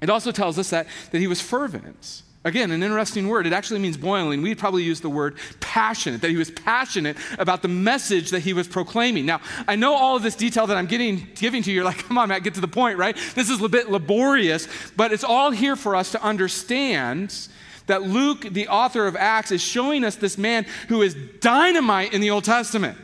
It 0.00 0.10
also 0.10 0.32
tells 0.32 0.58
us 0.58 0.70
that, 0.70 0.86
that 1.12 1.18
he 1.18 1.26
was 1.26 1.40
fervent. 1.40 2.22
Again, 2.44 2.72
an 2.72 2.82
interesting 2.82 3.28
word. 3.28 3.46
It 3.46 3.52
actually 3.52 3.78
means 3.78 3.96
boiling. 3.96 4.42
We'd 4.42 4.58
probably 4.58 4.82
use 4.82 5.00
the 5.00 5.08
word 5.08 5.36
passionate, 5.60 6.22
that 6.22 6.30
he 6.30 6.36
was 6.36 6.50
passionate 6.50 7.16
about 7.38 7.62
the 7.62 7.68
message 7.68 8.30
that 8.30 8.40
he 8.40 8.52
was 8.52 8.66
proclaiming. 8.66 9.26
Now, 9.26 9.40
I 9.68 9.76
know 9.76 9.94
all 9.94 10.16
of 10.16 10.24
this 10.24 10.34
detail 10.34 10.66
that 10.66 10.76
I'm 10.76 10.86
getting, 10.86 11.28
giving 11.36 11.62
to 11.62 11.70
you. 11.70 11.76
You're 11.76 11.84
like, 11.84 11.98
come 11.98 12.18
on, 12.18 12.28
Matt, 12.28 12.42
get 12.42 12.54
to 12.54 12.60
the 12.60 12.66
point, 12.66 12.98
right? 12.98 13.16
This 13.36 13.48
is 13.48 13.62
a 13.62 13.68
bit 13.68 13.90
laborious, 13.90 14.66
but 14.96 15.12
it's 15.12 15.22
all 15.22 15.52
here 15.52 15.76
for 15.76 15.94
us 15.94 16.10
to 16.12 16.22
understand 16.22 17.48
that 17.86 18.02
Luke, 18.02 18.40
the 18.50 18.66
author 18.68 19.06
of 19.06 19.14
Acts, 19.14 19.52
is 19.52 19.60
showing 19.60 20.02
us 20.02 20.16
this 20.16 20.36
man 20.36 20.66
who 20.88 21.02
is 21.02 21.14
dynamite 21.40 22.12
in 22.12 22.20
the 22.20 22.30
Old 22.30 22.44
Testament. 22.44 22.98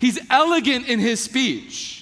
He's 0.00 0.18
elegant 0.30 0.88
in 0.88 0.98
his 0.98 1.22
speech 1.22 1.95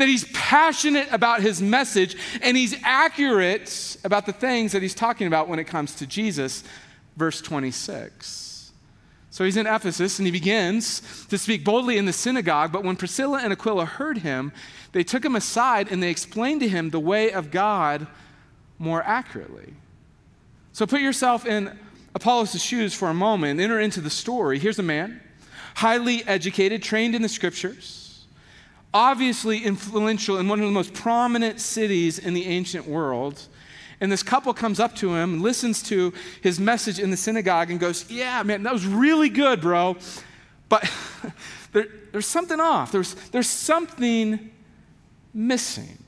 that 0.00 0.08
he's 0.08 0.24
passionate 0.32 1.06
about 1.12 1.42
his 1.42 1.60
message 1.60 2.16
and 2.40 2.56
he's 2.56 2.74
accurate 2.82 3.98
about 4.02 4.24
the 4.24 4.32
things 4.32 4.72
that 4.72 4.80
he's 4.80 4.94
talking 4.94 5.26
about 5.26 5.46
when 5.46 5.58
it 5.58 5.64
comes 5.64 5.94
to 5.96 6.06
Jesus. 6.06 6.64
Verse 7.16 7.42
26. 7.42 8.72
So 9.28 9.44
he's 9.44 9.58
in 9.58 9.66
Ephesus 9.66 10.18
and 10.18 10.26
he 10.26 10.32
begins 10.32 11.26
to 11.26 11.36
speak 11.36 11.64
boldly 11.64 11.98
in 11.98 12.06
the 12.06 12.14
synagogue. 12.14 12.72
But 12.72 12.82
when 12.82 12.96
Priscilla 12.96 13.40
and 13.42 13.52
Aquila 13.52 13.84
heard 13.84 14.18
him, 14.18 14.52
they 14.92 15.04
took 15.04 15.22
him 15.22 15.36
aside 15.36 15.92
and 15.92 16.02
they 16.02 16.10
explained 16.10 16.62
to 16.62 16.68
him 16.68 16.88
the 16.88 16.98
way 16.98 17.30
of 17.30 17.50
God 17.50 18.06
more 18.78 19.02
accurately. 19.02 19.74
So 20.72 20.86
put 20.86 21.02
yourself 21.02 21.44
in 21.44 21.78
Apollos' 22.14 22.62
shoes 22.62 22.94
for 22.94 23.08
a 23.08 23.14
moment, 23.14 23.60
enter 23.60 23.78
into 23.78 24.00
the 24.00 24.08
story. 24.08 24.58
Here's 24.58 24.78
a 24.78 24.82
man, 24.82 25.20
highly 25.74 26.24
educated, 26.26 26.82
trained 26.82 27.14
in 27.14 27.20
the 27.20 27.28
scriptures 27.28 27.99
obviously 28.92 29.64
influential 29.64 30.38
in 30.38 30.48
one 30.48 30.60
of 30.60 30.66
the 30.66 30.72
most 30.72 30.94
prominent 30.94 31.60
cities 31.60 32.18
in 32.18 32.34
the 32.34 32.46
ancient 32.46 32.86
world. 32.86 33.46
And 34.00 34.10
this 34.10 34.22
couple 34.22 34.52
comes 34.54 34.80
up 34.80 34.96
to 34.96 35.14
him, 35.14 35.42
listens 35.42 35.82
to 35.84 36.12
his 36.40 36.58
message 36.58 36.98
in 36.98 37.10
the 37.10 37.16
synagogue, 37.16 37.70
and 37.70 37.78
goes, 37.78 38.10
Yeah, 38.10 38.42
man, 38.42 38.62
that 38.62 38.72
was 38.72 38.86
really 38.86 39.28
good, 39.28 39.60
bro. 39.60 39.96
But 40.68 40.90
there, 41.72 41.86
there's 42.12 42.26
something 42.26 42.60
off. 42.60 42.92
There's, 42.92 43.14
there's 43.30 43.48
something 43.48 44.50
missing. 45.34 45.98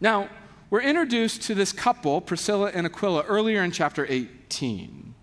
Now, 0.00 0.30
we're 0.70 0.82
introduced 0.82 1.42
to 1.42 1.54
this 1.54 1.72
couple, 1.72 2.20
Priscilla 2.20 2.70
and 2.72 2.86
Aquila, 2.86 3.24
earlier 3.24 3.62
in 3.62 3.70
chapter 3.70 4.06
18. 4.08 5.14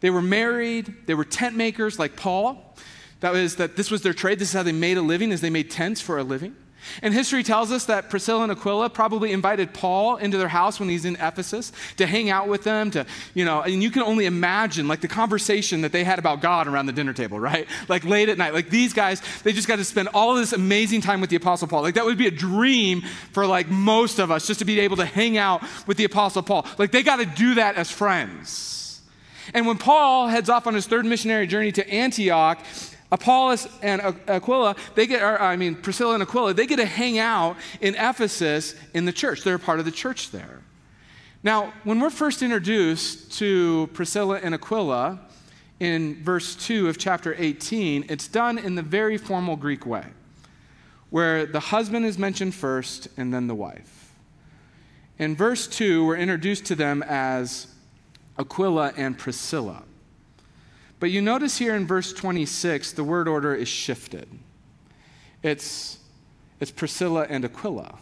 They 0.00 0.10
were 0.10 0.22
married, 0.22 0.94
they 1.06 1.14
were 1.14 1.24
tent 1.24 1.56
makers 1.56 1.98
like 1.98 2.14
Paul. 2.14 2.76
That 3.20 3.32
was 3.32 3.56
that 3.56 3.76
this 3.76 3.90
was 3.90 4.02
their 4.02 4.12
trade. 4.12 4.38
This 4.38 4.48
is 4.48 4.54
how 4.54 4.62
they 4.62 4.72
made 4.72 4.96
a 4.96 5.02
living, 5.02 5.32
is 5.32 5.40
they 5.40 5.50
made 5.50 5.70
tents 5.70 6.00
for 6.00 6.18
a 6.18 6.22
living. 6.22 6.54
And 7.02 7.12
history 7.12 7.42
tells 7.42 7.72
us 7.72 7.86
that 7.86 8.10
Priscilla 8.10 8.44
and 8.44 8.52
Aquila 8.52 8.90
probably 8.90 9.32
invited 9.32 9.74
Paul 9.74 10.16
into 10.16 10.38
their 10.38 10.48
house 10.48 10.78
when 10.78 10.88
he's 10.88 11.04
in 11.04 11.16
Ephesus 11.16 11.72
to 11.96 12.06
hang 12.06 12.30
out 12.30 12.48
with 12.48 12.64
them, 12.64 12.90
to, 12.92 13.06
you 13.34 13.44
know, 13.44 13.60
and 13.62 13.82
you 13.82 13.90
can 13.90 14.02
only 14.02 14.26
imagine 14.26 14.88
like 14.88 15.00
the 15.00 15.08
conversation 15.08 15.80
that 15.82 15.92
they 15.92 16.04
had 16.04 16.18
about 16.18 16.40
God 16.40 16.68
around 16.68 16.86
the 16.86 16.92
dinner 16.92 17.12
table, 17.12 17.40
right? 17.40 17.66
Like 17.88 18.04
late 18.04 18.28
at 18.28 18.38
night. 18.38 18.54
Like 18.54 18.70
these 18.70 18.92
guys, 18.92 19.20
they 19.42 19.52
just 19.52 19.68
got 19.68 19.76
to 19.76 19.84
spend 19.84 20.08
all 20.14 20.34
this 20.34 20.52
amazing 20.52 21.00
time 21.00 21.20
with 21.20 21.30
the 21.30 21.36
Apostle 21.36 21.68
Paul. 21.68 21.82
Like 21.82 21.94
that 21.94 22.04
would 22.04 22.18
be 22.18 22.28
a 22.28 22.32
dream 22.32 23.02
for 23.32 23.46
like 23.46 23.68
most 23.68 24.18
of 24.18 24.30
us 24.30 24.46
just 24.46 24.60
to 24.60 24.64
be 24.64 24.78
able 24.80 24.96
to 24.98 25.06
hang 25.06 25.36
out 25.36 25.62
with 25.86 25.96
the 25.96 26.04
Apostle 26.04 26.42
Paul. 26.42 26.66
Like 26.78 26.92
they 26.92 27.02
got 27.02 27.16
to 27.16 27.26
do 27.26 27.54
that 27.54 27.76
as 27.76 27.90
friends. 27.90 29.00
And 29.54 29.66
when 29.66 29.78
Paul 29.78 30.28
heads 30.28 30.48
off 30.48 30.66
on 30.66 30.74
his 30.74 30.86
third 30.86 31.04
missionary 31.06 31.46
journey 31.46 31.72
to 31.72 31.88
Antioch, 31.88 32.58
Apollos 33.12 33.68
and 33.82 34.00
Aquila, 34.26 34.74
they 34.94 35.06
get, 35.06 35.22
or, 35.22 35.40
I 35.40 35.56
mean, 35.56 35.76
Priscilla 35.76 36.14
and 36.14 36.22
Aquila, 36.22 36.54
they 36.54 36.66
get 36.66 36.76
to 36.76 36.86
hang 36.86 37.18
out 37.18 37.56
in 37.80 37.94
Ephesus 37.94 38.74
in 38.94 39.04
the 39.04 39.12
church. 39.12 39.42
They're 39.42 39.54
a 39.54 39.60
part 39.60 39.78
of 39.78 39.84
the 39.84 39.92
church 39.92 40.30
there. 40.30 40.62
Now, 41.42 41.72
when 41.84 42.00
we're 42.00 42.10
first 42.10 42.42
introduced 42.42 43.38
to 43.38 43.88
Priscilla 43.92 44.40
and 44.42 44.54
Aquila 44.54 45.20
in 45.78 46.22
verse 46.24 46.56
2 46.56 46.88
of 46.88 46.98
chapter 46.98 47.36
18, 47.38 48.06
it's 48.08 48.26
done 48.26 48.58
in 48.58 48.74
the 48.74 48.82
very 48.82 49.16
formal 49.16 49.54
Greek 49.54 49.86
way, 49.86 50.06
where 51.10 51.46
the 51.46 51.60
husband 51.60 52.04
is 52.04 52.18
mentioned 52.18 52.54
first 52.54 53.06
and 53.16 53.32
then 53.32 53.46
the 53.46 53.54
wife. 53.54 54.12
In 55.18 55.36
verse 55.36 55.68
2, 55.68 56.04
we're 56.04 56.16
introduced 56.16 56.64
to 56.66 56.74
them 56.74 57.04
as 57.04 57.68
Aquila 58.38 58.92
and 58.96 59.16
Priscilla. 59.16 59.84
But 60.98 61.10
you 61.10 61.20
notice 61.20 61.58
here 61.58 61.74
in 61.74 61.86
verse 61.86 62.12
26, 62.12 62.92
the 62.92 63.04
word 63.04 63.28
order 63.28 63.54
is 63.54 63.68
shifted. 63.68 64.28
It's, 65.42 65.98
it's 66.58 66.70
Priscilla 66.70 67.26
and 67.28 67.44
Aquila. 67.44 67.98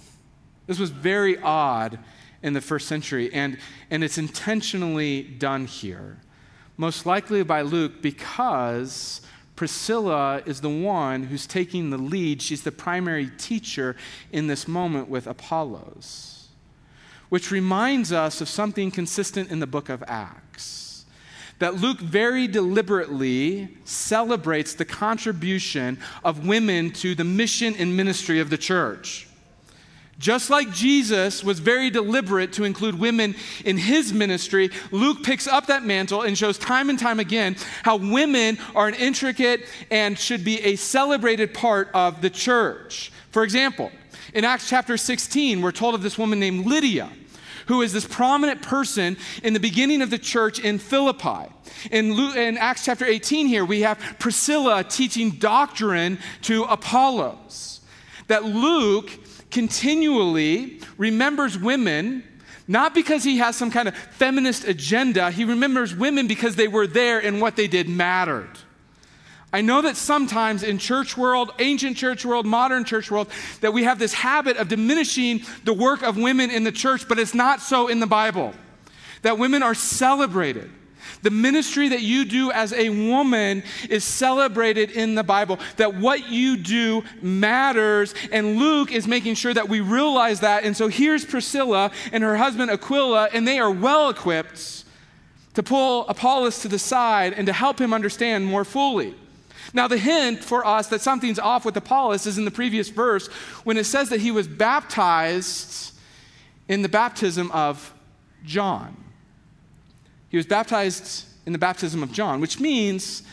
This 0.67 0.79
was 0.79 0.91
very 0.91 1.39
odd 1.39 1.99
in 2.43 2.53
the 2.53 2.61
first 2.61 2.87
century, 2.87 3.33
and, 3.33 3.59
and 3.91 4.05
it's 4.05 4.19
intentionally 4.19 5.23
done 5.23 5.67
here. 5.67 6.19
Most 6.77 7.05
likely 7.05 7.43
by 7.43 7.63
Luke 7.63 8.01
because 8.01 9.21
Priscilla 9.57 10.43
is 10.47 10.61
the 10.61 10.71
one 10.71 11.25
who's 11.25 11.47
taking 11.47 11.91
the 11.91 11.99
lead. 11.99 12.43
She's 12.43 12.63
the 12.63 12.73
primary 12.73 13.31
teacher 13.39 13.97
in 14.33 14.47
this 14.47 14.67
moment 14.69 15.09
with 15.09 15.27
Apollos, 15.27 16.49
which 17.29 17.51
reminds 17.51 18.13
us 18.13 18.41
of 18.41 18.49
something 18.49 18.91
consistent 18.91 19.51
in 19.51 19.61
the 19.61 19.67
book 19.67 19.89
of 19.89 20.03
Acts 20.07 20.84
that 21.59 21.77
Luke 21.77 22.01
very 22.01 22.47
deliberately 22.47 23.69
celebrates 23.85 24.75
the 24.75 24.85
contribution 24.85 25.99
of 26.25 26.47
women 26.47 26.91
to 26.91 27.15
the 27.15 27.25
mission 27.25 27.75
and 27.77 27.97
ministry 27.97 28.41
of 28.41 28.51
the 28.51 28.59
church. 28.59 29.29
Just 30.19 30.49
like 30.49 30.71
Jesus 30.71 31.43
was 31.43 31.59
very 31.59 31.91
deliberate 31.91 32.53
to 32.55 32.65
include 32.65 32.99
women 32.99 33.35
in 33.65 33.77
his 33.77 34.13
ministry, 34.13 34.71
Luke 34.93 35.25
picks 35.25 35.49
up 35.49 35.67
that 35.67 35.85
mantle 35.85 36.23
and 36.23 36.39
shows 36.39 36.57
time 36.57 36.89
and 36.89 36.99
time 36.99 37.19
again 37.19 37.57
how 37.83 37.97
women 37.97 38.59
are 38.75 38.87
an 38.87 38.95
intricate 38.95 39.67
and 39.91 40.19
should 40.19 40.45
be 40.45 40.61
a 40.61 40.77
celebrated 40.77 41.53
part 41.53 41.91
of 41.95 42.23
the 42.23 42.31
church. 42.31 43.11
For 43.33 43.43
example, 43.43 43.91
in 44.33 44.45
Acts 44.45 44.69
chapter 44.69 44.97
16, 44.97 45.61
we're 45.61 45.73
told 45.73 45.95
of 45.95 46.03
this 46.03 46.17
woman 46.17 46.39
named 46.39 46.67
Lydia 46.67 47.11
who 47.67 47.83
is 47.83 47.93
this 47.93 48.07
prominent 48.07 48.63
person 48.63 49.17
in 49.43 49.53
the 49.55 49.61
beginning 49.61 50.03
of 50.03 50.11
the 50.11 50.19
church 50.19 50.59
in 50.59 50.79
Philippi. 50.79 51.51
In, 51.91 52.15
Luke, 52.15 52.37
in 52.37 52.59
Acts 52.59 52.85
chapter 52.85 53.05
18, 53.05 53.47
here, 53.47 53.65
we 53.65 53.81
have 53.81 53.99
Priscilla 54.19 54.85
teaching 54.85 55.31
doctrine 55.31 56.19
to 56.43 56.65
Apollos. 56.65 57.81
That 58.29 58.45
Luke 58.45 59.11
continually 59.51 60.81
remembers 60.97 61.59
women 61.59 62.25
not 62.67 62.95
because 62.95 63.23
he 63.25 63.39
has 63.39 63.57
some 63.57 63.71
kind 63.71 63.89
of 63.89 63.95
feminist 63.95 64.65
agenda, 64.65 65.31
he 65.31 65.45
remembers 65.45 65.95
women 65.95 66.27
because 66.27 66.57
they 66.57 66.69
were 66.69 66.87
there 66.87 67.19
and 67.19 67.41
what 67.41 67.57
they 67.57 67.67
did 67.67 67.89
mattered. 67.89 68.59
I 69.55 69.61
know 69.61 69.83
that 69.83 69.97
sometimes 69.97 70.65
in 70.65 70.79
church 70.79 71.17
world, 71.17 71.53
ancient 71.61 71.97
church 71.97 72.25
world, 72.25 72.45
modern 72.45 72.85
church 72.85 73.09
world, 73.09 73.29
that 73.61 73.73
we 73.73 73.85
have 73.85 74.01
this 74.01 74.13
habit 74.13 74.57
of 74.57 74.67
diminishing 74.67 75.43
the 75.63 75.73
work 75.73 76.03
of 76.03 76.17
women 76.17 76.51
in 76.51 76.65
the 76.65 76.73
church, 76.73 77.07
but 77.09 77.21
it's 77.21 77.35
not 77.35 77.61
so 77.61 77.87
in 77.87 78.01
the 78.01 78.07
Bible. 78.09 78.53
That 79.23 79.39
women 79.39 79.63
are 79.63 79.73
celebrated. 79.73 80.73
The 81.23 81.31
ministry 81.31 81.91
that 81.91 82.03
you 82.03 82.25
do 82.25 82.51
as 82.51 82.73
a 82.73 82.89
woman 82.89 83.63
is 83.89 84.03
celebrated 84.03 84.91
in 84.91 85.15
the 85.15 85.23
Bible, 85.23 85.61
that 85.77 85.95
what 85.95 86.29
you 86.29 86.57
do 86.57 87.05
matters. 87.23 88.13
And 88.33 88.57
Luke 88.57 88.91
is 88.91 89.07
making 89.07 89.37
sure 89.37 89.55
that 89.55 89.69
we 89.69 89.79
realize 89.79 90.41
that. 90.41 90.65
And 90.65 90.77
so 90.77 90.89
here's 90.89 91.25
Priscilla 91.25 91.93
and 92.11 92.25
her 92.25 92.37
husband 92.37 92.73
Aquila, 92.73 93.29
and 93.33 93.47
they 93.47 93.61
are 93.61 93.71
well 93.71 94.11
equipped 94.11 94.83
to 95.55 95.63
pull 95.63 96.09
Apollos 96.09 96.61
to 96.63 96.67
the 96.67 96.81
side 96.81 97.35
and 97.35 97.47
to 97.47 97.53
help 97.53 97.81
him 97.81 97.95
understand 97.95 98.47
more 98.47 98.65
fully. 98.65 99.15
Now, 99.75 99.89
the 99.89 99.99
hint 99.99 100.45
for 100.45 100.65
us 100.65 100.87
that 100.87 101.01
something's 101.01 101.41
off 101.41 101.65
with 101.65 101.77
Apollos 101.77 102.27
is 102.27 102.39
in 102.39 102.45
the 102.45 102.51
previous 102.53 102.89
verse 102.89 103.27
when 103.65 103.77
it 103.77 103.85
says 103.85 104.09
that 104.11 104.21
he 104.21 104.31
was 104.31 104.47
baptized 104.47 105.93
in 106.69 106.83
the 106.83 106.89
baptism 106.89 107.51
of 107.51 107.93
John. 108.45 108.97
He 110.29 110.37
was 110.37 110.47
baptized 110.47 111.27
in 111.45 111.53
the 111.53 111.59
baptism 111.59 112.05
of 112.05 112.13
John, 112.13 112.41
which 112.41 112.61
means 112.61 113.25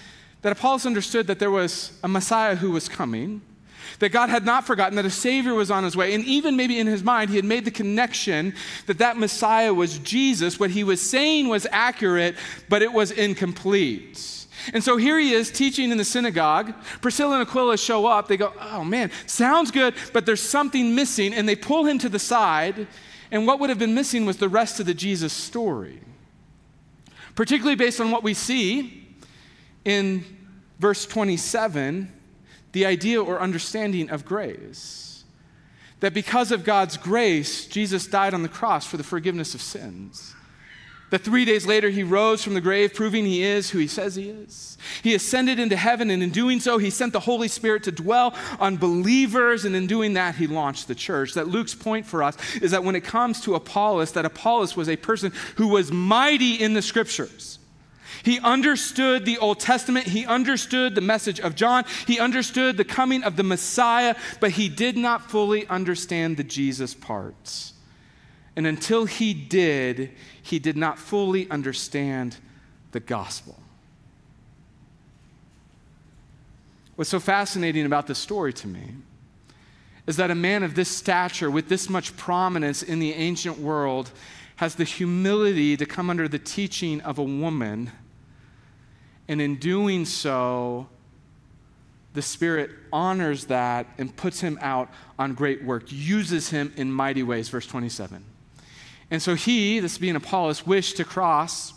that 0.42 0.52
Apollos 0.52 0.88
understood 0.88 1.28
that 1.28 1.38
there 1.38 1.52
was 1.52 1.98
a 2.04 2.08
Messiah 2.08 2.56
who 2.56 2.72
was 2.72 2.90
coming, 2.90 3.42
that 4.00 4.10
God 4.10 4.30
had 4.30 4.44
not 4.44 4.66
forgotten 4.66 4.96
that 4.96 5.06
a 5.06 5.12
Savior 5.12 5.54
was 5.54 5.70
on 5.70 5.84
his 5.84 5.96
way, 5.96 6.16
and 6.16 6.26
even 6.26 6.56
maybe 6.56 6.80
in 6.80 6.88
his 6.88 7.04
mind, 7.04 7.30
he 7.30 7.36
had 7.36 7.46
made 7.46 7.66
the 7.66 7.72
connection 7.72 8.56
that 8.88 8.98
that 8.98 9.18
Messiah 9.18 9.74
was 9.74 10.00
Jesus. 10.00 10.60
What 10.60 10.72
he 10.72 10.84
was 10.84 11.08
saying 11.08 11.50
was 11.50 11.68
accurate, 11.72 12.36
but 12.68 12.82
it 12.82 12.92
was 12.92 13.12
incomplete. 13.12 14.41
And 14.74 14.84
so 14.84 14.98
here 14.98 15.18
he 15.20 15.34
is 15.34 15.52
teaching 15.52 15.92
in 15.92 15.98
the 15.98 16.06
synagogue. 16.06 16.74
Priscilla 17.02 17.40
and 17.40 17.48
Aquila 17.48 17.78
show 17.78 18.06
up. 18.06 18.28
They 18.28 18.38
go, 18.38 18.54
Oh 18.60 18.84
man, 18.84 19.12
sounds 19.26 19.72
good, 19.72 19.96
but 20.14 20.26
there's 20.26 20.42
something 20.42 20.96
missing. 20.96 21.34
And 21.34 21.48
they 21.48 21.56
pull 21.56 21.86
him 21.86 21.98
to 22.00 22.10
the 22.10 22.20
side. 22.20 22.88
And 23.32 23.48
what 23.48 23.60
would 23.60 23.70
have 23.70 23.80
been 23.80 23.96
missing 23.96 24.26
was 24.26 24.38
the 24.38 24.50
rest 24.50 24.80
of 24.80 24.86
the 24.86 24.94
Jesus 24.94 25.34
story. 25.34 26.02
Particularly 27.36 27.76
based 27.76 28.02
on 28.02 28.12
what 28.12 28.24
we 28.24 28.34
see 28.34 29.08
in 29.86 30.26
verse 30.80 31.06
27 31.06 32.12
the 32.72 32.86
idea 32.86 33.22
or 33.22 33.42
understanding 33.42 34.10
of 34.10 34.26
grace. 34.26 35.24
That 36.00 36.14
because 36.14 36.52
of 36.52 36.64
God's 36.64 36.98
grace, 36.98 37.66
Jesus 37.68 38.08
died 38.08 38.34
on 38.34 38.44
the 38.44 38.50
cross 38.50 38.86
for 38.86 38.98
the 38.98 39.04
forgiveness 39.04 39.54
of 39.54 39.62
sins. 39.62 40.36
That 41.12 41.26
three 41.26 41.44
days 41.44 41.66
later 41.66 41.90
he 41.90 42.04
rose 42.04 42.42
from 42.42 42.54
the 42.54 42.62
grave, 42.62 42.94
proving 42.94 43.26
he 43.26 43.44
is 43.44 43.70
who 43.70 43.80
he 43.80 43.88
says 43.88 44.16
he 44.16 44.30
is. 44.30 44.78
He 45.04 45.14
ascended 45.14 45.60
into 45.60 45.76
heaven, 45.76 46.10
and 46.10 46.24
in 46.24 46.32
doing 46.32 46.62
so, 46.62 46.78
he 46.78 46.90
sent 46.90 47.12
the 47.12 47.20
Holy 47.20 47.50
Spirit 47.50 47.84
to 47.84 47.92
dwell 47.92 48.34
on 48.60 48.78
believers, 48.78 49.66
and 49.66 49.76
in 49.76 49.88
doing 49.88 50.14
that, 50.14 50.36
he 50.36 50.48
launched 50.48 50.88
the 50.88 50.96
church. 50.96 51.34
That 51.34 51.50
Luke's 51.50 51.76
point 51.76 52.06
for 52.06 52.24
us 52.24 52.38
is 52.56 52.72
that 52.72 52.86
when 52.86 52.96
it 52.96 53.04
comes 53.04 53.42
to 53.42 53.56
Apollos, 53.56 54.14
that 54.14 54.26
Apollos 54.26 54.76
was 54.78 54.88
a 54.88 54.96
person 54.96 55.34
who 55.58 55.68
was 55.68 55.92
mighty 55.92 56.56
in 56.56 56.74
the 56.74 56.82
scriptures. 56.82 57.60
He 58.24 58.40
understood 58.40 59.26
the 59.26 59.38
Old 59.38 59.60
Testament. 59.60 60.08
He 60.08 60.26
understood 60.26 60.96
the 60.96 61.02
message 61.02 61.40
of 61.42 61.56
John. 61.56 61.84
He 62.08 62.20
understood 62.20 62.78
the 62.78 62.86
coming 62.86 63.24
of 63.24 63.36
the 63.36 63.44
Messiah, 63.44 64.16
but 64.40 64.52
he 64.52 64.70
did 64.70 64.96
not 64.96 65.30
fully 65.30 65.68
understand 65.68 66.38
the 66.38 66.44
Jesus 66.44 66.94
parts. 66.94 67.74
And 68.56 68.68
until 68.68 69.06
he 69.06 69.34
did, 69.34 70.12
he 70.42 70.60
did 70.60 70.76
not 70.76 71.00
fully 71.00 71.50
understand 71.50 72.38
the 72.92 73.00
gospel. 73.00 73.58
What's 76.96 77.10
so 77.10 77.20
fascinating 77.20 77.86
about 77.86 78.08
this 78.08 78.20
story 78.20 78.54
to 78.54 78.68
me 78.68 78.94
is 80.06 80.18
that 80.18 80.30
a 80.30 80.36
man 80.36 80.64
of 80.64 80.76
this 80.76 80.90
stature, 80.90 81.50
with 81.50 81.70
this 81.70 81.90
much 81.90 82.16
prominence 82.18 82.84
in 82.84 83.00
the 83.00 83.14
ancient 83.14 83.58
world, 83.58 84.12
has 84.58 84.76
the 84.76 84.84
humility 84.84 85.78
to 85.78 85.86
come 85.86 86.10
under 86.10 86.28
the 86.28 86.40
teaching 86.40 87.02
of 87.02 87.18
a 87.18 87.24
woman. 87.24 87.92
And 89.28 89.42
in 89.42 89.56
doing 89.56 90.06
so, 90.06 90.88
the 92.14 92.22
Spirit 92.22 92.72
honors 92.92 93.46
that 93.46 93.88
and 93.98 94.14
puts 94.16 94.42
him 94.42 94.60
out 94.62 94.90
on 95.18 95.34
great 95.34 95.64
work, 95.64 95.86
uses 95.88 96.50
him 96.50 96.74
in 96.76 96.92
mighty 96.92 97.24
ways. 97.24 97.48
Verse 97.48 97.66
27. 97.66 98.24
And 99.12 99.22
so 99.22 99.36
he, 99.36 99.80
this 99.80 99.98
being 99.98 100.16
Apollos, 100.16 100.66
wished 100.66 100.98
to 100.98 101.04
cross 101.04 101.74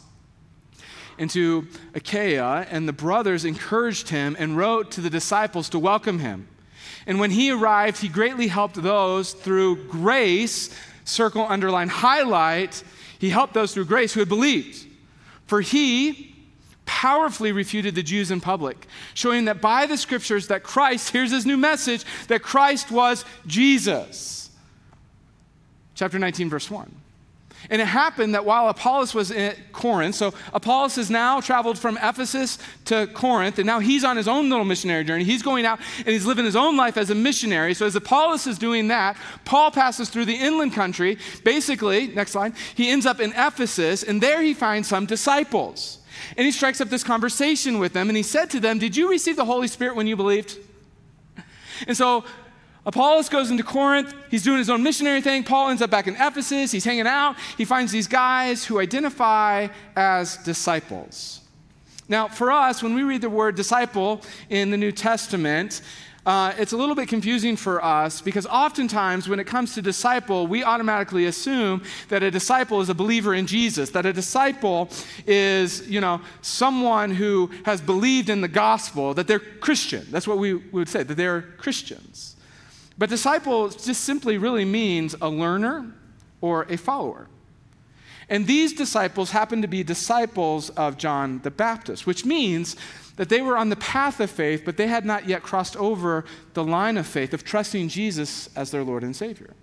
into 1.19 1.67
Achaia, 1.95 2.67
and 2.71 2.89
the 2.89 2.93
brothers 2.93 3.45
encouraged 3.45 4.09
him 4.09 4.37
and 4.39 4.57
wrote 4.57 4.93
to 4.93 5.01
the 5.01 5.11
disciples 5.11 5.69
to 5.71 5.79
welcome 5.79 6.21
him. 6.21 6.49
And 7.07 7.21
when 7.21 7.31
he 7.31 7.51
arrived, 7.51 8.01
he 8.01 8.09
greatly 8.09 8.47
helped 8.47 8.81
those 8.81 9.33
through 9.33 9.85
grace, 9.85 10.75
circle, 11.05 11.43
underline, 11.43 11.89
highlight, 11.89 12.83
he 13.19 13.31
helped 13.31 13.55
those 13.55 13.75
through 13.75 13.87
grace 13.87 14.15
who 14.15 14.21
had 14.21 14.29
believed. 14.29 14.87
For 15.47 15.61
he 15.61 16.35
powerfully 16.87 17.53
refuted 17.53 17.95
the 17.95 18.03
Jews 18.03 18.31
in 18.31 18.41
public, 18.41 18.87
showing 19.15 19.47
that 19.47 19.61
by 19.61 19.87
the 19.87 19.97
scriptures 19.97 20.49
that 20.49 20.63
Christ, 20.63 21.11
here's 21.11 21.31
his 21.31 21.47
new 21.47 21.57
message, 21.57 22.05
that 22.29 22.43
Christ 22.43 22.91
was 22.91 23.25
Jesus. 23.47 24.51
Chapter 25.95 26.19
19, 26.19 26.51
verse 26.51 26.71
1. 26.71 27.04
And 27.71 27.81
it 27.81 27.87
happened 27.87 28.35
that 28.35 28.45
while 28.45 28.69
Apollos 28.69 29.15
was 29.15 29.31
in 29.31 29.55
Corinth, 29.73 30.15
so 30.17 30.35
Apollos 30.53 30.97
has 30.97 31.11
now 31.11 31.41
traveled 31.41 31.79
from 31.79 31.97
Ephesus 32.03 32.59
to 32.87 33.07
Corinth, 33.09 33.59
and 33.59 33.67
now 33.67 33.81
he's 33.81 34.05
on 34.05 34.17
his 34.17 34.29
own 34.29 34.51
little 34.51 34.65
missionary 34.65 35.05
journey. 35.05 35.25
He's 35.25 35.43
going 35.43 35.65
out 35.67 35.81
and 35.99 36.09
he's 36.09 36.27
living 36.27 36.45
his 36.45 36.57
own 36.57 36.77
life 36.77 36.97
as 36.97 37.11
a 37.11 37.15
missionary. 37.15 37.75
So 37.75 37.87
as 37.87 37.97
Apollos 37.97 38.47
is 38.47 38.59
doing 38.59 38.89
that, 38.89 39.17
Paul 39.45 39.71
passes 39.71 40.11
through 40.11 40.27
the 40.27 40.37
inland 40.37 40.75
country. 40.75 41.19
Basically, 41.43 42.09
next 42.09 42.33
slide, 42.33 42.55
he 42.75 42.91
ends 42.91 43.07
up 43.07 43.21
in 43.21 43.33
Ephesus, 43.33 44.03
and 44.03 44.21
there 44.21 44.43
he 44.43 44.55
finds 44.55 44.89
some 44.89 45.07
disciples. 45.07 45.99
And 46.37 46.47
he 46.47 46.53
strikes 46.53 46.81
up 46.81 46.89
this 46.89 47.05
conversation 47.05 47.79
with 47.79 47.93
them, 47.93 48.09
and 48.09 48.17
he 48.17 48.23
said 48.23 48.51
to 48.51 48.61
them, 48.61 48.79
Did 48.79 48.97
you 48.97 49.11
receive 49.11 49.37
the 49.37 49.45
Holy 49.45 49.69
Spirit 49.69 49.97
when 49.97 50.07
you 50.07 50.17
believed? 50.17 50.59
And 51.87 51.97
so 51.97 52.25
Apollos 52.87 53.29
goes 53.29 53.51
into 53.51 53.63
Corinth. 53.63 54.15
He's 54.31 54.43
doing 54.43 54.59
his 54.59 54.69
own 54.69 54.83
missionary 54.83 55.21
thing. 55.21 55.43
Paul 55.43 55.71
ends 55.71 55.81
up 55.81 55.91
back 55.91 56.07
in 56.07 56.15
Ephesus. 56.17 56.71
He's 56.71 56.85
hanging 56.85 57.07
out. 57.07 57.37
He 57.57 57.65
finds 57.65 57.93
these 57.93 58.07
guys 58.07 58.65
who 58.65 58.79
identify 58.79 59.69
as 59.97 60.37
disciples. 60.39 61.41
Now, 62.09 62.29
for 62.29 62.51
us, 62.51 62.83
when 62.83 62.95
we 62.95 63.03
read 63.03 63.23
the 63.23 63.31
word 63.31 63.57
disciple 63.57 64.21
in 64.51 64.71
the 64.71 64.77
New 64.77 64.93
Testament, 64.93 65.81
uh, 66.27 66.53
it's 66.59 66.73
a 66.73 66.77
little 66.77 66.95
bit 66.95 67.09
confusing 67.09 67.57
for 67.57 67.85
us 67.85 68.21
because 68.21 68.47
oftentimes 68.47 69.29
when 69.29 69.39
it 69.39 69.45
comes 69.45 69.75
to 69.75 69.83
disciple, 69.83 70.47
we 70.47 70.65
automatically 70.65 71.27
assume 71.27 71.83
that 72.09 72.23
a 72.23 72.31
disciple 72.31 72.81
is 72.81 72.89
a 72.89 72.95
believer 72.95 73.35
in 73.35 73.47
Jesus, 73.47 73.91
that 73.91 74.07
a 74.07 74.13
disciple 74.13 74.89
is, 75.27 75.89
you 75.89 76.01
know, 76.01 76.21
someone 76.41 77.11
who 77.11 77.51
has 77.65 77.81
believed 77.81 78.31
in 78.31 78.41
the 78.41 78.49
gospel, 78.49 79.13
that 79.15 79.27
they're 79.27 79.39
Christian. 79.39 80.07
That's 80.11 80.27
what 80.27 80.39
we 80.39 80.55
would 80.55 80.89
say, 80.89 81.03
that 81.03 81.15
they're 81.15 81.43
Christians. 81.43 82.34
But 82.97 83.11
disciple 83.11 83.69
just 83.71 84.03
simply 84.03 84.39
really 84.39 84.65
means 84.65 85.15
a 85.21 85.29
learner 85.29 85.93
or 86.41 86.63
a 86.69 86.77
follower. 86.77 87.29
And 88.29 88.47
these 88.47 88.73
disciples 88.73 89.31
happen 89.31 89.63
to 89.63 89.69
be 89.69 89.83
disciples 89.83 90.71
of 90.71 90.97
John 90.97 91.41
the 91.43 91.51
Baptist, 91.51 92.07
which 92.07 92.25
means 92.25 92.77
that 93.17 93.29
they 93.29 93.43
were 93.43 93.57
on 93.57 93.69
the 93.69 93.77
path 93.77 94.19
of 94.21 94.31
faith, 94.31 94.63
but 94.65 94.77
they 94.77 94.87
had 94.87 95.05
not 95.05 95.29
yet 95.29 95.43
crossed 95.43 95.77
over 95.77 96.25
the 96.55 96.65
line 96.65 96.97
of 96.97 97.07
faith 97.07 97.35
of 97.35 97.45
trusting 97.45 97.89
Jesus 97.89 98.49
as 98.57 98.71
their 98.71 98.83
Lord 98.83 99.05
and 99.05 99.15
Savior. 99.15 99.55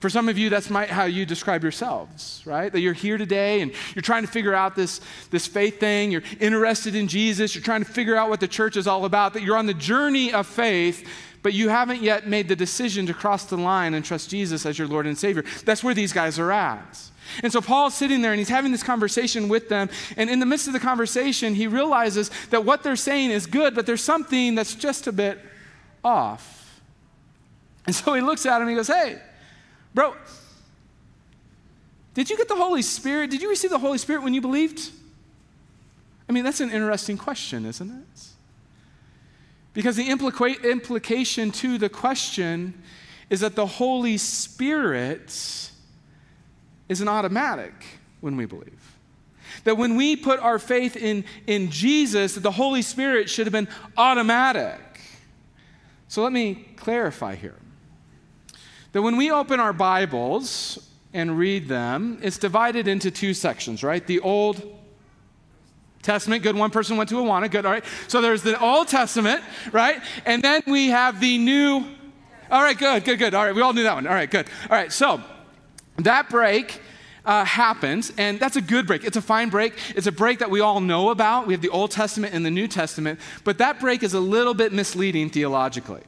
For 0.00 0.10
some 0.10 0.28
of 0.28 0.36
you, 0.36 0.50
that's 0.50 0.66
how 0.66 1.04
you 1.04 1.24
describe 1.24 1.62
yourselves, 1.62 2.42
right? 2.44 2.70
That 2.70 2.80
you're 2.80 2.92
here 2.92 3.16
today 3.16 3.62
and 3.62 3.72
you're 3.94 4.02
trying 4.02 4.24
to 4.24 4.30
figure 4.30 4.52
out 4.52 4.76
this, 4.76 5.00
this 5.30 5.46
faith 5.46 5.80
thing. 5.80 6.12
You're 6.12 6.22
interested 6.38 6.94
in 6.94 7.08
Jesus. 7.08 7.54
You're 7.54 7.64
trying 7.64 7.82
to 7.82 7.90
figure 7.90 8.14
out 8.14 8.28
what 8.28 8.40
the 8.40 8.48
church 8.48 8.76
is 8.76 8.86
all 8.86 9.06
about. 9.06 9.32
That 9.32 9.42
you're 9.42 9.56
on 9.56 9.64
the 9.64 9.74
journey 9.74 10.34
of 10.34 10.46
faith, 10.46 11.08
but 11.46 11.54
you 11.54 11.68
haven't 11.68 12.02
yet 12.02 12.26
made 12.26 12.48
the 12.48 12.56
decision 12.56 13.06
to 13.06 13.14
cross 13.14 13.44
the 13.44 13.56
line 13.56 13.94
and 13.94 14.04
trust 14.04 14.28
Jesus 14.28 14.66
as 14.66 14.80
your 14.80 14.88
Lord 14.88 15.06
and 15.06 15.16
Savior. 15.16 15.44
That's 15.64 15.84
where 15.84 15.94
these 15.94 16.12
guys 16.12 16.40
are 16.40 16.50
at. 16.50 16.98
And 17.40 17.52
so 17.52 17.60
Paul's 17.60 17.94
sitting 17.94 18.20
there 18.20 18.32
and 18.32 18.40
he's 18.40 18.48
having 18.48 18.72
this 18.72 18.82
conversation 18.82 19.46
with 19.48 19.68
them. 19.68 19.88
And 20.16 20.28
in 20.28 20.40
the 20.40 20.44
midst 20.44 20.66
of 20.66 20.72
the 20.72 20.80
conversation, 20.80 21.54
he 21.54 21.68
realizes 21.68 22.32
that 22.50 22.64
what 22.64 22.82
they're 22.82 22.96
saying 22.96 23.30
is 23.30 23.46
good, 23.46 23.76
but 23.76 23.86
there's 23.86 24.02
something 24.02 24.56
that's 24.56 24.74
just 24.74 25.06
a 25.06 25.12
bit 25.12 25.38
off. 26.02 26.80
And 27.86 27.94
so 27.94 28.14
he 28.14 28.22
looks 28.22 28.44
at 28.44 28.56
him 28.56 28.62
and 28.62 28.70
he 28.70 28.74
goes, 28.74 28.88
Hey, 28.88 29.22
bro, 29.94 30.16
did 32.14 32.28
you 32.28 32.36
get 32.36 32.48
the 32.48 32.56
Holy 32.56 32.82
Spirit? 32.82 33.30
Did 33.30 33.40
you 33.40 33.48
receive 33.48 33.70
the 33.70 33.78
Holy 33.78 33.98
Spirit 33.98 34.24
when 34.24 34.34
you 34.34 34.40
believed? 34.40 34.90
I 36.28 36.32
mean, 36.32 36.42
that's 36.42 36.60
an 36.60 36.72
interesting 36.72 37.16
question, 37.16 37.64
isn't 37.66 37.88
it? 37.88 38.35
Because 39.76 39.96
the 39.96 40.08
implica- 40.08 40.64
implication 40.64 41.50
to 41.50 41.76
the 41.76 41.90
question 41.90 42.82
is 43.28 43.40
that 43.40 43.56
the 43.56 43.66
Holy 43.66 44.16
Spirit 44.16 45.70
is 46.88 47.00
an 47.02 47.08
automatic 47.08 47.74
when 48.22 48.38
we 48.38 48.46
believe. 48.46 48.96
That 49.64 49.76
when 49.76 49.94
we 49.96 50.16
put 50.16 50.40
our 50.40 50.58
faith 50.58 50.96
in, 50.96 51.26
in 51.46 51.70
Jesus, 51.70 52.36
that 52.36 52.42
the 52.42 52.52
Holy 52.52 52.80
Spirit 52.80 53.28
should 53.28 53.44
have 53.46 53.52
been 53.52 53.68
automatic. 53.98 54.80
So 56.08 56.22
let 56.22 56.32
me 56.32 56.68
clarify 56.76 57.34
here. 57.34 57.56
That 58.92 59.02
when 59.02 59.18
we 59.18 59.30
open 59.30 59.60
our 59.60 59.74
Bibles 59.74 60.88
and 61.12 61.36
read 61.36 61.68
them, 61.68 62.18
it's 62.22 62.38
divided 62.38 62.88
into 62.88 63.10
two 63.10 63.34
sections, 63.34 63.84
right? 63.84 64.06
The 64.06 64.20
Old 64.20 64.75
Testament, 66.06 66.44
good. 66.44 66.54
One 66.54 66.70
person 66.70 66.96
went 66.96 67.10
to 67.10 67.16
Awana, 67.16 67.50
good. 67.50 67.66
All 67.66 67.72
right. 67.72 67.84
So 68.06 68.20
there's 68.20 68.42
the 68.42 68.58
Old 68.60 68.86
Testament, 68.86 69.42
right? 69.72 70.00
And 70.24 70.40
then 70.42 70.62
we 70.66 70.88
have 70.88 71.20
the 71.20 71.36
New. 71.36 71.84
All 72.48 72.62
right, 72.62 72.78
good, 72.78 73.04
good, 73.04 73.18
good. 73.18 73.34
All 73.34 73.44
right, 73.44 73.54
we 73.54 73.60
all 73.60 73.72
knew 73.72 73.82
that 73.82 73.94
one. 73.94 74.06
All 74.06 74.14
right, 74.14 74.30
good. 74.30 74.46
All 74.70 74.76
right, 74.76 74.92
so 74.92 75.20
that 75.96 76.30
break 76.30 76.80
uh, 77.24 77.44
happens, 77.44 78.12
and 78.16 78.38
that's 78.38 78.54
a 78.54 78.60
good 78.60 78.86
break. 78.86 79.02
It's 79.02 79.16
a 79.16 79.20
fine 79.20 79.48
break. 79.48 79.74
It's 79.96 80.06
a 80.06 80.12
break 80.12 80.38
that 80.38 80.48
we 80.48 80.60
all 80.60 80.80
know 80.80 81.10
about. 81.10 81.48
We 81.48 81.54
have 81.54 81.60
the 81.60 81.70
Old 81.70 81.90
Testament 81.90 82.34
and 82.34 82.46
the 82.46 82.52
New 82.52 82.68
Testament, 82.68 83.18
but 83.42 83.58
that 83.58 83.80
break 83.80 84.04
is 84.04 84.14
a 84.14 84.20
little 84.20 84.54
bit 84.54 84.72
misleading 84.72 85.28
theologically. 85.30 86.02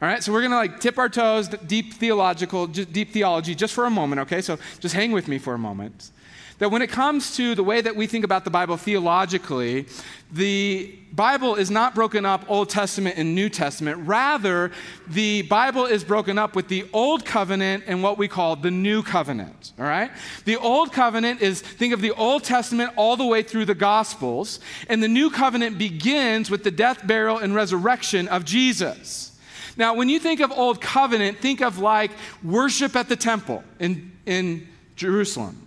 All 0.00 0.08
right, 0.08 0.22
so 0.22 0.32
we're 0.32 0.42
gonna 0.42 0.54
like 0.54 0.78
tip 0.78 0.98
our 0.98 1.08
toes, 1.08 1.48
deep 1.48 1.94
theological, 1.94 2.68
deep 2.68 3.10
theology, 3.10 3.56
just 3.56 3.74
for 3.74 3.86
a 3.86 3.90
moment. 3.90 4.20
Okay, 4.20 4.40
so 4.40 4.56
just 4.78 4.94
hang 4.94 5.10
with 5.10 5.26
me 5.26 5.38
for 5.38 5.54
a 5.54 5.58
moment 5.58 6.12
that 6.58 6.70
when 6.70 6.82
it 6.82 6.90
comes 6.90 7.36
to 7.36 7.54
the 7.54 7.64
way 7.64 7.80
that 7.80 7.96
we 7.96 8.06
think 8.06 8.24
about 8.24 8.44
the 8.44 8.50
Bible 8.50 8.76
theologically, 8.76 9.86
the 10.32 10.94
Bible 11.12 11.54
is 11.54 11.70
not 11.70 11.94
broken 11.94 12.26
up 12.26 12.44
Old 12.48 12.70
Testament 12.70 13.16
and 13.16 13.34
New 13.34 13.48
Testament. 13.48 14.06
Rather, 14.06 14.72
the 15.06 15.42
Bible 15.42 15.84
is 15.86 16.02
broken 16.02 16.38
up 16.38 16.56
with 16.56 16.68
the 16.68 16.86
Old 16.92 17.24
Covenant 17.24 17.84
and 17.86 18.02
what 18.02 18.18
we 18.18 18.26
call 18.26 18.56
the 18.56 18.70
New 18.70 19.02
Covenant. 19.02 19.72
All 19.78 19.84
right? 19.84 20.10
The 20.44 20.56
Old 20.56 20.92
Covenant 20.92 21.40
is, 21.40 21.60
think 21.60 21.92
of 21.92 22.00
the 22.00 22.12
Old 22.12 22.44
Testament 22.44 22.92
all 22.96 23.16
the 23.16 23.24
way 23.24 23.42
through 23.42 23.64
the 23.64 23.74
Gospels, 23.74 24.60
and 24.88 25.02
the 25.02 25.08
New 25.08 25.30
Covenant 25.30 25.78
begins 25.78 26.50
with 26.50 26.64
the 26.64 26.70
death, 26.70 27.06
burial, 27.06 27.38
and 27.38 27.54
resurrection 27.54 28.26
of 28.28 28.44
Jesus. 28.44 29.38
Now, 29.76 29.94
when 29.94 30.08
you 30.08 30.18
think 30.20 30.40
of 30.40 30.52
Old 30.52 30.80
Covenant, 30.80 31.38
think 31.38 31.60
of 31.60 31.78
like 31.78 32.12
worship 32.42 32.94
at 32.96 33.08
the 33.08 33.16
temple 33.16 33.64
in, 33.78 34.12
in 34.24 34.68
Jerusalem. 34.96 35.63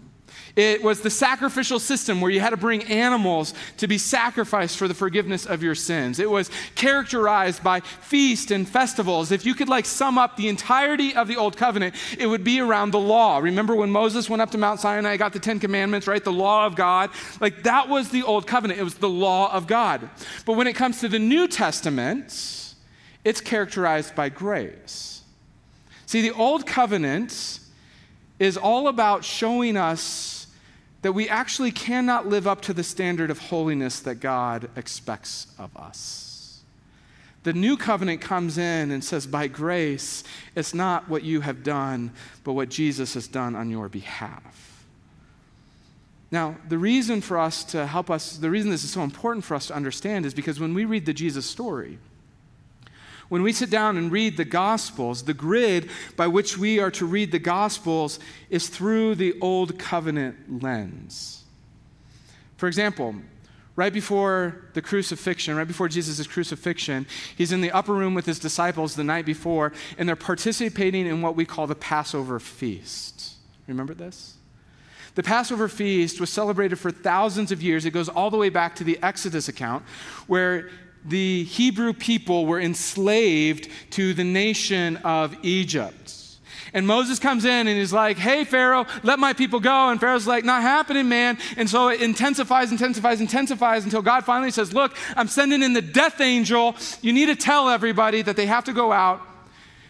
It 0.58 0.82
was 0.82 1.02
the 1.02 1.12
sacrificial 1.12 1.80
system 1.80 2.20
where 2.20 2.32
you 2.32 2.40
had 2.40 2.50
to 2.50 2.58
bring 2.58 2.84
animals 2.86 3.54
to 3.78 3.88
be 3.88 4.00
sacrificed 4.00 4.76
for 4.76 4.88
the 4.88 4.96
forgiveness 4.96 5.46
of 5.46 5.62
your 5.62 5.76
sins. 5.76 6.18
It 6.18 6.32
was 6.32 6.50
characterized 6.74 7.64
by 7.64 7.82
feast 7.82 8.50
and 8.50 8.68
festivals. 8.68 9.32
If 9.32 9.46
you 9.46 9.54
could 9.54 9.70
like 9.70 9.86
sum 9.86 10.18
up 10.18 10.36
the 10.36 10.48
entirety 10.48 11.14
of 11.14 11.28
the 11.28 11.38
old 11.38 11.58
covenant, 11.58 11.94
it 12.18 12.26
would 12.26 12.44
be 12.44 12.60
around 12.60 12.90
the 12.90 13.00
law. 13.00 13.38
Remember 13.38 13.76
when 13.76 13.92
Moses 13.92 14.32
went 14.32 14.42
up 14.42 14.50
to 14.50 14.58
Mount 14.58 14.80
Sinai, 14.80 15.16
got 15.16 15.32
the 15.32 15.40
10 15.40 15.60
commandments, 15.60 16.08
right? 16.08 16.24
The 16.24 16.34
law 16.34 16.66
of 16.66 16.76
God. 16.76 17.12
Like 17.40 17.62
that 17.62 17.88
was 17.88 18.10
the 18.10 18.24
old 18.24 18.48
covenant. 18.48 18.80
It 18.80 18.84
was 18.84 18.96
the 18.96 19.08
law 19.08 19.54
of 19.54 19.68
God. 19.68 20.10
But 20.48 20.54
when 20.54 20.66
it 20.66 20.74
comes 20.74 21.02
to 21.02 21.08
the 21.08 21.20
New 21.20 21.48
Testament, 21.48 22.74
it's 23.24 23.42
characterized 23.42 24.16
by 24.16 24.30
grace. 24.30 25.22
See, 26.08 26.22
the 26.22 26.32
old 26.32 26.66
covenant 26.66 27.60
is 28.40 28.58
all 28.58 28.88
about 28.88 29.24
showing 29.24 29.78
us 29.78 30.37
that 31.08 31.14
we 31.14 31.30
actually 31.30 31.72
cannot 31.72 32.28
live 32.28 32.48
up 32.48 32.60
to 32.60 32.74
the 32.74 32.84
standard 32.84 33.32
of 33.32 33.40
holiness 33.40 34.02
that 34.02 34.16
God 34.16 34.70
expects 34.76 35.48
of 35.58 35.70
us. 35.78 36.60
The 37.44 37.54
new 37.54 37.78
covenant 37.78 38.20
comes 38.20 38.58
in 38.58 38.92
and 38.92 39.02
says, 39.02 39.26
by 39.26 39.48
grace, 39.48 40.26
it's 40.54 40.74
not 40.74 41.08
what 41.08 41.24
you 41.24 41.40
have 41.40 41.64
done, 41.64 42.12
but 42.44 42.52
what 42.56 42.68
Jesus 42.68 43.14
has 43.14 43.26
done 43.26 43.56
on 43.56 43.70
your 43.70 43.88
behalf. 43.88 44.84
Now, 46.30 46.58
the 46.68 46.78
reason 46.78 47.22
for 47.22 47.40
us 47.40 47.64
to 47.64 47.88
help 47.88 48.12
us, 48.12 48.36
the 48.36 48.50
reason 48.50 48.70
this 48.70 48.84
is 48.84 48.92
so 48.92 49.04
important 49.04 49.46
for 49.46 49.56
us 49.56 49.68
to 49.68 49.76
understand 49.76 50.26
is 50.26 50.34
because 50.34 50.60
when 50.60 50.74
we 50.74 50.84
read 50.84 51.06
the 51.06 51.14
Jesus 51.14 51.46
story, 51.46 52.00
when 53.30 53.44
we 53.44 53.52
sit 53.52 53.70
down 53.70 53.98
and 53.98 54.12
read 54.12 54.38
the 54.38 54.46
Gospels, 54.46 55.24
the 55.24 55.34
grid 55.34 55.90
by 56.16 56.28
which 56.28 56.58
we 56.58 56.80
are 56.80 56.92
to 56.92 57.06
read 57.06 57.32
the 57.32 57.40
Gospels 57.40 58.20
is 58.50 58.70
through 58.70 59.16
the 59.16 59.40
Old 59.42 59.78
Covenant 59.78 60.62
lens. 60.64 61.44
For 62.58 62.68
example, 62.68 63.16
right 63.76 63.94
before 63.94 64.66
the 64.74 64.82
crucifixion, 64.82 65.56
right 65.56 65.68
before 65.68 65.88
Jesus' 65.88 66.26
crucifixion, 66.26 67.06
he's 67.38 67.52
in 67.52 67.62
the 67.62 67.72
upper 67.72 67.94
room 67.94 68.14
with 68.14 68.26
his 68.26 68.40
disciples 68.40 68.96
the 68.96 69.04
night 69.04 69.26
before, 69.26 69.72
and 69.98 70.10
they're 70.10 70.16
participating 70.16 71.06
in 71.06 71.22
what 71.22 71.36
we 71.36 71.46
call 71.46 71.68
the 71.68 71.76
Passover 71.76 72.40
feast. 72.40 73.36
Remember 73.68 73.94
this? 73.94 74.36
The 75.16 75.24
Passover 75.24 75.68
feast 75.68 76.20
was 76.20 76.30
celebrated 76.30 76.78
for 76.78 76.92
thousands 76.92 77.52
of 77.52 77.62
years. 77.64 77.86
It 77.86 77.92
goes 77.92 78.08
all 78.08 78.30
the 78.30 78.38
way 78.38 78.50
back 78.50 78.76
to 78.76 78.84
the 78.84 79.00
Exodus 79.02 79.48
account, 79.48 79.84
where 80.28 80.70
the 81.08 81.44
Hebrew 81.46 81.94
people 81.94 82.46
were 82.46 82.60
enslaved 82.60 83.70
to 83.92 84.14
the 84.14 84.24
nation 84.24 84.98
of 84.98 85.36
Egypt. 85.44 86.14
And 86.74 86.86
Moses 86.86 87.18
comes 87.18 87.46
in 87.46 87.68
and 87.68 87.78
he's 87.78 87.94
like, 87.94 88.18
Hey, 88.18 88.44
Pharaoh, 88.44 88.86
let 89.04 89.20
my 89.20 89.34
people 89.34 89.60
go. 89.60 89.90
And 89.90 90.00
Pharaoh's 90.00 90.28
like, 90.28 90.44
Not 90.44 90.62
happening, 90.62 91.08
man. 91.08 91.38
And 91.56 91.70
so 91.70 91.88
it 91.88 92.02
intensifies, 92.02 92.72
intensifies, 92.72 93.22
intensifies 93.22 93.86
until 93.86 94.02
God 94.02 94.26
finally 94.26 94.52
says, 94.52 94.74
Look, 94.74 94.96
I'm 95.16 95.28
sending 95.28 95.64
in 95.64 95.74
the 95.74 95.82
death 95.82 96.20
angel. 96.20 96.76
You 97.02 97.14
need 97.14 97.28
to 97.28 97.36
tell 97.36 97.70
everybody 97.70 98.22
that 98.22 98.36
they 98.36 98.46
have 98.46 98.66
to 98.66 98.74
go 98.74 98.92
out. 98.92 99.22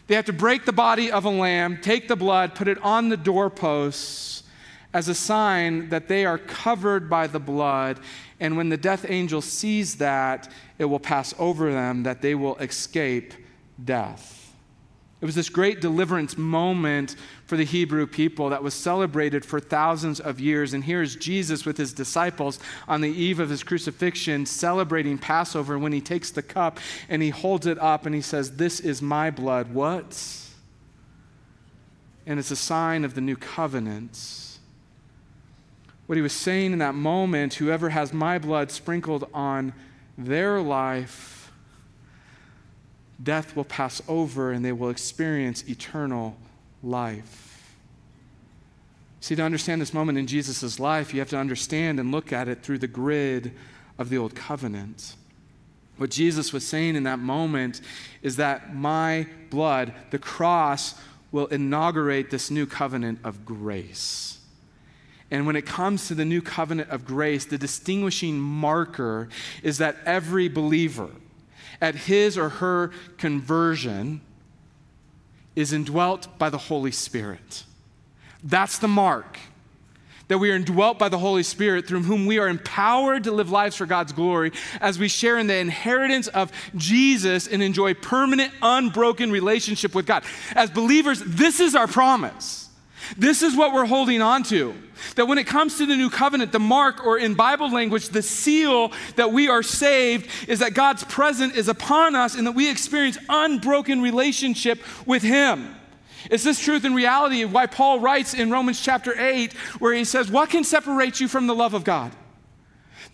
They 0.05 0.15
have 0.15 0.25
to 0.25 0.33
break 0.33 0.65
the 0.65 0.71
body 0.71 1.11
of 1.11 1.25
a 1.25 1.29
lamb, 1.29 1.79
take 1.81 2.07
the 2.07 2.15
blood, 2.15 2.55
put 2.55 2.67
it 2.67 2.81
on 2.81 3.09
the 3.09 3.17
doorposts 3.17 4.43
as 4.93 5.07
a 5.07 5.15
sign 5.15 5.89
that 5.89 6.07
they 6.07 6.25
are 6.25 6.37
covered 6.37 7.09
by 7.09 7.27
the 7.27 7.39
blood. 7.39 7.99
And 8.39 8.57
when 8.57 8.69
the 8.69 8.77
death 8.77 9.05
angel 9.07 9.41
sees 9.41 9.95
that, 9.95 10.51
it 10.77 10.85
will 10.85 10.99
pass 10.99 11.33
over 11.37 11.71
them, 11.71 12.03
that 12.03 12.21
they 12.21 12.35
will 12.35 12.55
escape 12.57 13.33
death. 13.83 14.37
It 15.19 15.25
was 15.25 15.33
this 15.33 15.49
great 15.49 15.81
deliverance 15.81 16.37
moment 16.37 17.15
for 17.47 17.57
the 17.57 17.63
Hebrew 17.63 18.05
people 18.05 18.49
that 18.49 18.61
was 18.61 18.75
celebrated 18.75 19.43
for 19.43 19.59
thousands 19.59 20.19
of 20.19 20.39
years. 20.39 20.75
And 20.75 20.83
here's 20.83 21.15
Jesus 21.15 21.65
with 21.65 21.77
his 21.77 21.91
disciples 21.91 22.59
on 22.87 23.01
the 23.01 23.09
eve 23.09 23.39
of 23.39 23.49
his 23.49 23.63
crucifixion 23.63 24.45
celebrating 24.45 25.17
Passover 25.17 25.79
when 25.79 25.91
he 25.91 26.01
takes 26.01 26.29
the 26.29 26.43
cup 26.43 26.79
and 27.09 27.23
he 27.23 27.29
holds 27.29 27.65
it 27.65 27.79
up 27.79 28.05
and 28.05 28.13
he 28.13 28.21
says, 28.21 28.57
This 28.57 28.79
is 28.79 29.01
my 29.01 29.31
blood. 29.31 29.73
What? 29.73 30.15
And 32.27 32.37
it's 32.37 32.51
a 32.51 32.55
sign 32.55 33.03
of 33.03 33.15
the 33.15 33.21
new 33.21 33.37
covenant 33.37 34.46
what 36.07 36.15
he 36.15 36.21
was 36.21 36.33
saying 36.33 36.73
in 36.73 36.79
that 36.79 36.95
moment 36.95 37.55
whoever 37.55 37.89
has 37.89 38.13
my 38.13 38.39
blood 38.39 38.71
sprinkled 38.71 39.29
on 39.33 39.73
their 40.17 40.59
life, 40.61 41.51
death 43.21 43.55
will 43.55 43.65
pass 43.65 44.01
over 44.07 44.51
and 44.51 44.63
they 44.63 44.71
will 44.71 44.89
experience 44.89 45.67
eternal 45.67 46.37
life. 46.81 47.75
See, 49.19 49.35
to 49.35 49.43
understand 49.43 49.81
this 49.81 49.93
moment 49.93 50.17
in 50.17 50.27
Jesus' 50.27 50.79
life, 50.79 51.13
you 51.13 51.19
have 51.19 51.29
to 51.29 51.37
understand 51.37 51.99
and 51.99 52.11
look 52.11 52.31
at 52.31 52.47
it 52.47 52.63
through 52.63 52.77
the 52.77 52.87
grid 52.87 53.51
of 53.97 54.09
the 54.09 54.17
old 54.17 54.35
covenant. 54.35 55.15
What 55.97 56.11
Jesus 56.11 56.53
was 56.53 56.65
saying 56.65 56.95
in 56.95 57.03
that 57.03 57.19
moment 57.19 57.81
is 58.21 58.37
that 58.37 58.73
my 58.73 59.27
blood, 59.49 59.93
the 60.11 60.19
cross, 60.19 60.95
will 61.31 61.47
inaugurate 61.47 62.29
this 62.29 62.49
new 62.49 62.65
covenant 62.65 63.19
of 63.23 63.43
grace. 63.45 64.36
And 65.29 65.45
when 65.45 65.55
it 65.55 65.65
comes 65.65 66.07
to 66.07 66.15
the 66.15 66.25
new 66.25 66.41
covenant 66.41 66.89
of 66.89 67.05
grace, 67.05 67.45
the 67.45 67.57
distinguishing 67.57 68.39
marker 68.39 69.27
is 69.61 69.77
that 69.79 69.97
every 70.05 70.47
believer 70.47 71.09
at 71.81 71.95
his 71.95 72.37
or 72.37 72.49
her 72.49 72.91
conversion 73.17 74.21
is 75.55 75.73
indwelt 75.73 76.37
by 76.37 76.49
the 76.49 76.57
Holy 76.57 76.91
Spirit. 76.91 77.63
That's 78.43 78.77
the 78.79 78.87
mark. 78.87 79.37
That 80.29 80.37
we 80.39 80.51
are 80.51 80.55
indwelt 80.55 80.99
by 80.99 81.09
the 81.09 81.17
Holy 81.17 81.43
Spirit, 81.43 81.87
through 81.87 82.03
whom 82.03 82.25
we 82.25 82.37
are 82.37 82.49
empowered 82.49 83.23
to 83.23 83.31
live 83.31 83.49
lives 83.49 83.77
for 83.77 83.85
God's 83.85 84.11
glory 84.11 84.51
as 84.81 84.99
we 84.99 85.07
share 85.07 85.37
in 85.37 85.47
the 85.47 85.55
inheritance 85.55 86.27
of 86.27 86.51
Jesus 86.75 87.47
and 87.47 87.63
enjoy 87.63 87.93
permanent, 87.93 88.51
unbroken 88.61 89.31
relationship 89.31 89.95
with 89.95 90.05
God. 90.05 90.23
As 90.53 90.69
believers, 90.69 91.21
this 91.25 91.59
is 91.59 91.75
our 91.75 91.87
promise. 91.87 92.66
This 93.15 93.41
is 93.41 93.55
what 93.55 93.73
we're 93.73 93.85
holding 93.85 94.21
on 94.21 94.43
to. 94.43 94.73
That 95.15 95.27
when 95.27 95.37
it 95.37 95.45
comes 95.45 95.77
to 95.77 95.85
the 95.85 95.95
new 95.95 96.09
covenant, 96.09 96.51
the 96.51 96.59
mark, 96.59 97.05
or 97.05 97.17
in 97.17 97.35
Bible 97.35 97.71
language, 97.71 98.09
the 98.09 98.21
seal 98.21 98.91
that 99.15 99.31
we 99.31 99.47
are 99.47 99.63
saved 99.63 100.29
is 100.47 100.59
that 100.59 100.73
God's 100.73 101.03
presence 101.03 101.55
is 101.55 101.67
upon 101.67 102.15
us 102.15 102.35
and 102.35 102.47
that 102.47 102.53
we 102.53 102.69
experience 102.69 103.17
unbroken 103.29 104.01
relationship 104.01 104.81
with 105.05 105.23
Him. 105.23 105.75
It's 106.29 106.43
this 106.43 106.59
truth 106.59 106.83
and 106.83 106.95
reality 106.95 107.43
of 107.43 107.53
why 107.53 107.67
Paul 107.67 107.99
writes 107.99 108.33
in 108.33 108.51
Romans 108.51 108.81
chapter 108.81 109.17
8, 109.17 109.53
where 109.79 109.93
he 109.93 110.03
says, 110.03 110.29
What 110.29 110.49
can 110.49 110.63
separate 110.63 111.19
you 111.19 111.27
from 111.27 111.47
the 111.47 111.55
love 111.55 111.73
of 111.73 111.83
God? 111.83 112.11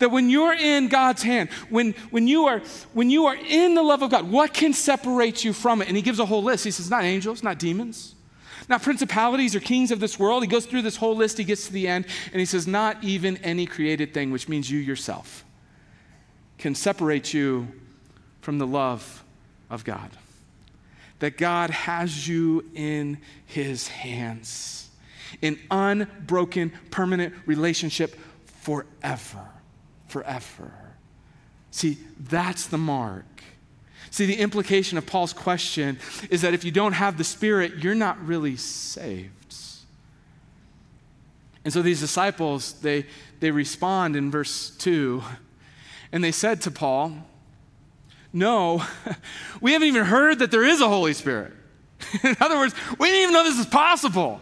That 0.00 0.10
when 0.10 0.28
you're 0.28 0.54
in 0.54 0.88
God's 0.88 1.22
hand, 1.22 1.50
when, 1.68 1.92
when, 2.10 2.26
you 2.26 2.46
are, 2.46 2.60
when 2.92 3.10
you 3.10 3.26
are 3.26 3.36
in 3.36 3.74
the 3.74 3.82
love 3.82 4.02
of 4.02 4.10
God, 4.10 4.28
what 4.28 4.52
can 4.52 4.72
separate 4.72 5.44
you 5.44 5.52
from 5.52 5.80
it? 5.82 5.86
And 5.86 5.96
he 5.96 6.02
gives 6.02 6.18
a 6.18 6.26
whole 6.26 6.42
list. 6.42 6.64
He 6.64 6.72
says, 6.72 6.90
Not 6.90 7.04
angels, 7.04 7.42
not 7.42 7.58
demons 7.58 8.13
not 8.68 8.82
principalities 8.82 9.54
or 9.54 9.60
kings 9.60 9.90
of 9.90 10.00
this 10.00 10.18
world. 10.18 10.42
He 10.42 10.48
goes 10.48 10.66
through 10.66 10.82
this 10.82 10.96
whole 10.96 11.16
list, 11.16 11.38
he 11.38 11.44
gets 11.44 11.66
to 11.66 11.72
the 11.72 11.88
end, 11.88 12.06
and 12.32 12.40
he 12.40 12.46
says, 12.46 12.66
Not 12.66 13.02
even 13.02 13.36
any 13.38 13.66
created 13.66 14.14
thing, 14.14 14.30
which 14.30 14.48
means 14.48 14.70
you 14.70 14.78
yourself, 14.78 15.44
can 16.58 16.74
separate 16.74 17.34
you 17.34 17.68
from 18.40 18.58
the 18.58 18.66
love 18.66 19.24
of 19.70 19.84
God. 19.84 20.10
That 21.18 21.38
God 21.38 21.70
has 21.70 22.28
you 22.28 22.64
in 22.74 23.18
his 23.46 23.88
hands, 23.88 24.90
in 25.40 25.58
unbroken, 25.70 26.72
permanent 26.90 27.34
relationship 27.46 28.18
forever. 28.62 29.48
Forever. 30.08 30.72
See, 31.70 31.98
that's 32.20 32.66
the 32.66 32.78
mark. 32.78 33.33
See, 34.14 34.26
the 34.26 34.36
implication 34.36 34.96
of 34.96 35.06
Paul's 35.06 35.32
question 35.32 35.98
is 36.30 36.42
that 36.42 36.54
if 36.54 36.62
you 36.62 36.70
don't 36.70 36.92
have 36.92 37.18
the 37.18 37.24
Spirit, 37.24 37.78
you're 37.82 37.96
not 37.96 38.24
really 38.24 38.54
saved. 38.54 39.56
And 41.64 41.72
so 41.72 41.82
these 41.82 41.98
disciples, 41.98 42.74
they, 42.74 43.06
they 43.40 43.50
respond 43.50 44.14
in 44.14 44.30
verse 44.30 44.70
2, 44.78 45.20
and 46.12 46.22
they 46.22 46.30
said 46.30 46.60
to 46.60 46.70
Paul, 46.70 47.26
No, 48.32 48.84
we 49.60 49.72
haven't 49.72 49.88
even 49.88 50.04
heard 50.04 50.38
that 50.38 50.52
there 50.52 50.62
is 50.62 50.80
a 50.80 50.86
Holy 50.86 51.12
Spirit. 51.12 51.52
in 52.22 52.36
other 52.40 52.56
words, 52.56 52.72
we 53.00 53.08
didn't 53.08 53.22
even 53.22 53.34
know 53.34 53.42
this 53.42 53.58
is 53.58 53.66
possible. 53.66 54.40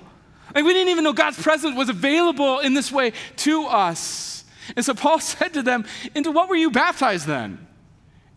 Like, 0.55 0.67
we 0.67 0.75
didn't 0.75 0.91
even 0.91 1.03
know 1.03 1.15
God's 1.15 1.41
presence 1.41 1.75
was 1.75 1.89
available 1.89 2.59
in 2.59 2.75
this 2.75 2.93
way 2.93 3.15
to 3.37 3.65
us. 3.65 4.45
And 4.77 4.85
so 4.85 4.93
Paul 4.93 5.19
said 5.21 5.55
to 5.55 5.63
them, 5.63 5.87
Into 6.15 6.31
what 6.31 6.51
were 6.51 6.57
you 6.57 6.71
baptized 6.71 7.27
then? 7.27 7.69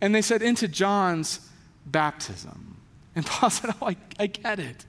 And 0.06 0.14
they 0.14 0.22
said, 0.22 0.40
Into 0.40 0.68
John's 0.68 1.40
baptism. 1.84 2.76
And 3.16 3.26
Paul 3.26 3.50
said, 3.50 3.74
Oh, 3.82 3.88
I, 3.88 3.96
I 4.20 4.28
get 4.28 4.60
it. 4.60 4.86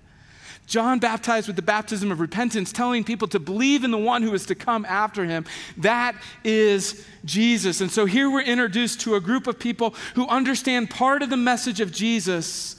John 0.67 0.99
baptized 0.99 1.47
with 1.47 1.55
the 1.55 1.63
baptism 1.63 2.11
of 2.11 2.19
repentance, 2.19 2.71
telling 2.71 3.03
people 3.03 3.27
to 3.29 3.39
believe 3.39 3.83
in 3.83 3.89
the 3.89 3.97
one 3.97 4.21
who 4.21 4.31
is 4.35 4.45
to 4.45 4.53
come 4.53 4.85
after 4.85 5.25
him. 5.25 5.45
That 5.77 6.15
is 6.43 7.03
Jesus. 7.25 7.81
And 7.81 7.89
so 7.89 8.05
here 8.05 8.29
we're 8.29 8.41
introduced 8.41 9.01
to 9.01 9.15
a 9.15 9.19
group 9.19 9.47
of 9.47 9.57
people 9.57 9.95
who 10.13 10.27
understand 10.27 10.91
part 10.91 11.23
of 11.23 11.31
the 11.31 11.37
message 11.37 11.79
of 11.79 11.91
Jesus 11.91 12.75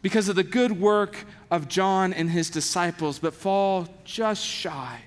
because 0.00 0.30
of 0.30 0.36
the 0.36 0.44
good 0.44 0.80
work 0.80 1.26
of 1.50 1.68
John 1.68 2.14
and 2.14 2.30
his 2.30 2.48
disciples, 2.48 3.18
but 3.18 3.34
fall 3.34 3.86
just 4.04 4.42
shy 4.42 5.00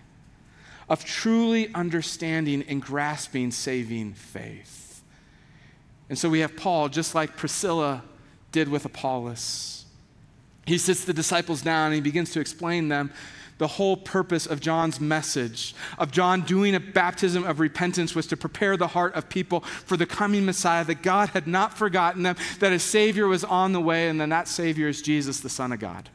of 0.88 1.04
truly 1.04 1.74
understanding 1.74 2.64
and 2.68 2.80
grasping 2.80 3.50
saving 3.50 4.14
faith. 4.14 4.85
And 6.10 6.18
so 6.18 6.30
we 6.30 6.40
have 6.40 6.56
Paul, 6.56 6.90
just 6.90 7.16
like 7.16 7.36
Priscilla 7.36 8.04
did 8.52 8.70
with 8.70 8.86
Apollos. 8.86 9.86
He 10.66 10.78
sits 10.78 11.06
the 11.06 11.14
disciples 11.14 11.62
down 11.62 11.88
and 11.88 11.96
he 11.96 12.02
begins 12.02 12.32
to 12.34 12.40
explain 12.40 12.88
them 12.88 13.12
the 13.58 13.68
whole 13.68 13.96
purpose 13.96 14.46
of 14.46 14.60
John's 14.60 15.00
message, 15.00 15.76
of 15.98 16.12
John 16.12 16.42
doing 16.42 16.76
a 16.76 16.80
baptism 16.80 17.46
of 17.46 17.60
repentance, 17.60 18.14
was 18.14 18.28
to 18.28 18.38
prepare 18.38 18.76
the 18.76 18.88
heart 18.88 19.16
of 19.16 19.30
people 19.30 19.62
for 19.62 19.96
the 19.96 20.06
coming 20.06 20.46
Messiah, 20.46 20.84
that 20.84 21.02
God 21.02 21.30
had 21.30 21.48
not 21.48 21.78
forgotten 21.78 22.24
them, 22.24 22.36
that 22.60 22.74
a 22.74 22.80
Savior 22.80 23.28
was 23.28 23.44
on 23.44 23.72
the 23.72 23.80
way, 23.80 24.10
and 24.10 24.20
then 24.20 24.30
that 24.30 24.48
Savior 24.48 24.90
is 24.90 25.02
Jesus, 25.02 25.40
the 25.40 25.50
Son 25.50 25.72
of 25.72 25.80
God, 25.80 26.10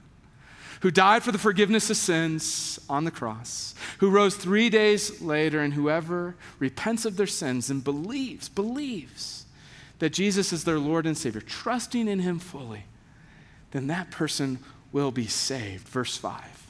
who 0.83 0.91
died 0.91 1.23
for 1.23 1.33
the 1.33 1.39
forgiveness 1.39 1.89
of 1.89 1.97
sins 1.97 2.79
on 2.91 3.05
the 3.05 3.11
cross, 3.11 3.75
who 3.99 4.11
rose 4.11 4.37
three 4.37 4.69
days 4.69 5.23
later, 5.23 5.61
and 5.61 5.73
whoever 5.73 6.37
repents 6.59 7.07
of 7.07 7.17
their 7.17 7.27
sins 7.27 7.71
and 7.71 7.83
believes, 7.83 8.51
believes, 8.51 9.40
that 10.01 10.11
Jesus 10.11 10.53
is 10.53 10.65
their 10.65 10.79
Lord 10.79 11.07
and 11.07 11.17
Savior, 11.17 11.41
trusting 11.41 12.09
in 12.09 12.19
Him 12.19 12.39
fully, 12.39 12.85
then 13.71 13.87
that 13.87 14.11
person 14.11 14.59
will 14.93 15.13
be 15.13 15.27
saved. 15.27 15.89
Verse 15.89 16.17
5. 16.17 16.61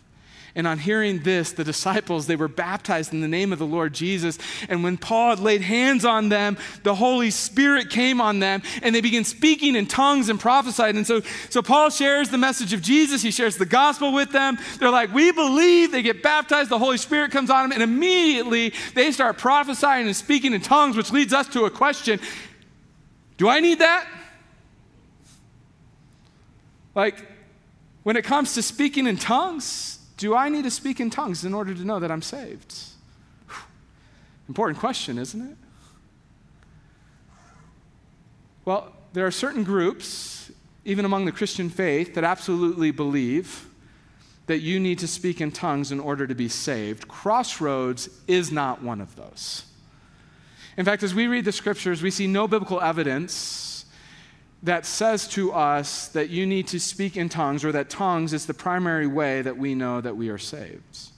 And 0.55 0.67
on 0.67 0.79
hearing 0.79 1.21
this, 1.21 1.53
the 1.53 1.63
disciples, 1.63 2.27
they 2.27 2.35
were 2.35 2.49
baptized 2.49 3.13
in 3.13 3.21
the 3.21 3.29
name 3.29 3.53
of 3.53 3.61
the 3.61 3.67
Lord 3.67 3.95
Jesus. 3.95 4.37
And 4.69 4.83
when 4.83 4.97
Paul 4.97 5.31
had 5.31 5.39
laid 5.39 5.63
hands 5.63 6.05
on 6.05 6.29
them, 6.29 6.59
the 6.83 6.97
Holy 6.97 7.31
Spirit 7.31 7.89
came 7.89 8.21
on 8.21 8.41
them, 8.41 8.63
and 8.83 8.93
they 8.93 9.01
began 9.01 9.23
speaking 9.23 9.77
in 9.77 9.87
tongues 9.87 10.29
and 10.29 10.41
prophesied. 10.41 10.97
And 10.97 11.07
so, 11.07 11.21
so 11.51 11.63
Paul 11.63 11.91
shares 11.91 12.31
the 12.31 12.39
message 12.39 12.73
of 12.73 12.83
Jesus. 12.83 13.23
He 13.23 13.31
shares 13.31 13.59
the 13.59 13.67
gospel 13.67 14.13
with 14.13 14.33
them. 14.33 14.59
They're 14.81 14.91
like, 14.91 15.15
We 15.15 15.31
believe. 15.31 15.93
They 15.93 16.03
get 16.03 16.23
baptized. 16.23 16.69
The 16.69 16.79
Holy 16.79 16.99
Spirit 16.99 17.31
comes 17.31 17.49
on 17.49 17.69
them, 17.69 17.73
and 17.73 17.83
immediately 17.83 18.75
they 18.95 19.13
start 19.13 19.39
prophesying 19.39 20.07
and 20.07 20.17
speaking 20.17 20.53
in 20.53 20.61
tongues, 20.61 20.97
which 20.97 21.13
leads 21.13 21.33
us 21.33 21.47
to 21.51 21.65
a 21.67 21.71
question 21.71 22.19
do 23.41 23.49
I 23.49 23.61
need 23.61 23.79
that? 23.79 24.07
Like, 26.95 27.27
when 28.03 28.17
it 28.19 28.23
comes 28.23 28.53
to 28.53 28.61
speaking 28.61 29.07
in 29.07 29.17
tongues, 29.17 29.99
do 30.19 30.37
I 30.37 30.51
need 30.51 30.65
to 30.65 30.71
speak 30.71 31.01
in 31.01 31.09
tongues 31.09 31.43
in 31.43 31.55
order 31.55 31.73
to 31.73 31.83
know 31.83 31.99
that 32.01 32.11
I'm 32.11 32.21
saved? 32.21 32.75
Important 34.49 34.79
question, 34.79 35.17
isn't 35.17 35.41
it? 35.41 35.57
Well, 38.67 38.93
there 39.15 39.27
are 39.27 39.31
certain 39.31 39.65
groups, 39.65 40.53
even 40.85 41.07
among 41.07 41.25
the 41.25 41.33
Christian 41.33 41.71
faith, 41.71 42.17
that 42.17 42.25
absolutely 42.25 42.91
believe 42.91 43.71
that 44.49 44.59
you 44.59 44.79
need 44.79 44.99
to 44.99 45.09
speak 45.09 45.41
in 45.41 45.51
tongues 45.51 45.91
in 45.93 45.99
order 45.99 46.27
to 46.27 46.35
be 46.35 46.51
saved. 46.51 47.09
Crossroads 47.09 48.11
is 48.29 48.53
not 48.53 48.83
one 48.83 49.01
of 49.01 49.17
those. 49.17 49.65
In 50.81 50.87
fact, 50.87 51.03
as 51.03 51.15
we 51.15 51.27
read 51.27 51.45
the 51.45 51.53
scriptures, 51.53 52.01
we 52.01 52.11
see 52.11 52.27
no 52.27 52.49
biblical 52.49 52.81
evidence 52.81 53.85
that 54.63 54.87
says 54.87 55.29
to 55.29 55.53
us 55.53 56.09
that 56.09 56.31
you 56.31 56.47
need 56.47 56.69
to 56.69 56.81
speak 56.81 57.19
in 57.19 57.29
tongues 57.29 57.67
or 57.67 57.73
that 57.73 57.91
tongues 57.91 58.33
is 58.33 58.47
the 58.47 58.55
primary 58.55 59.07
way 59.07 59.43
that 59.43 59.59
we 59.59 59.75
know 59.75 60.01
that 60.01 60.17
we 60.17 60.31
are 60.31 60.39
saved. 60.39 61.11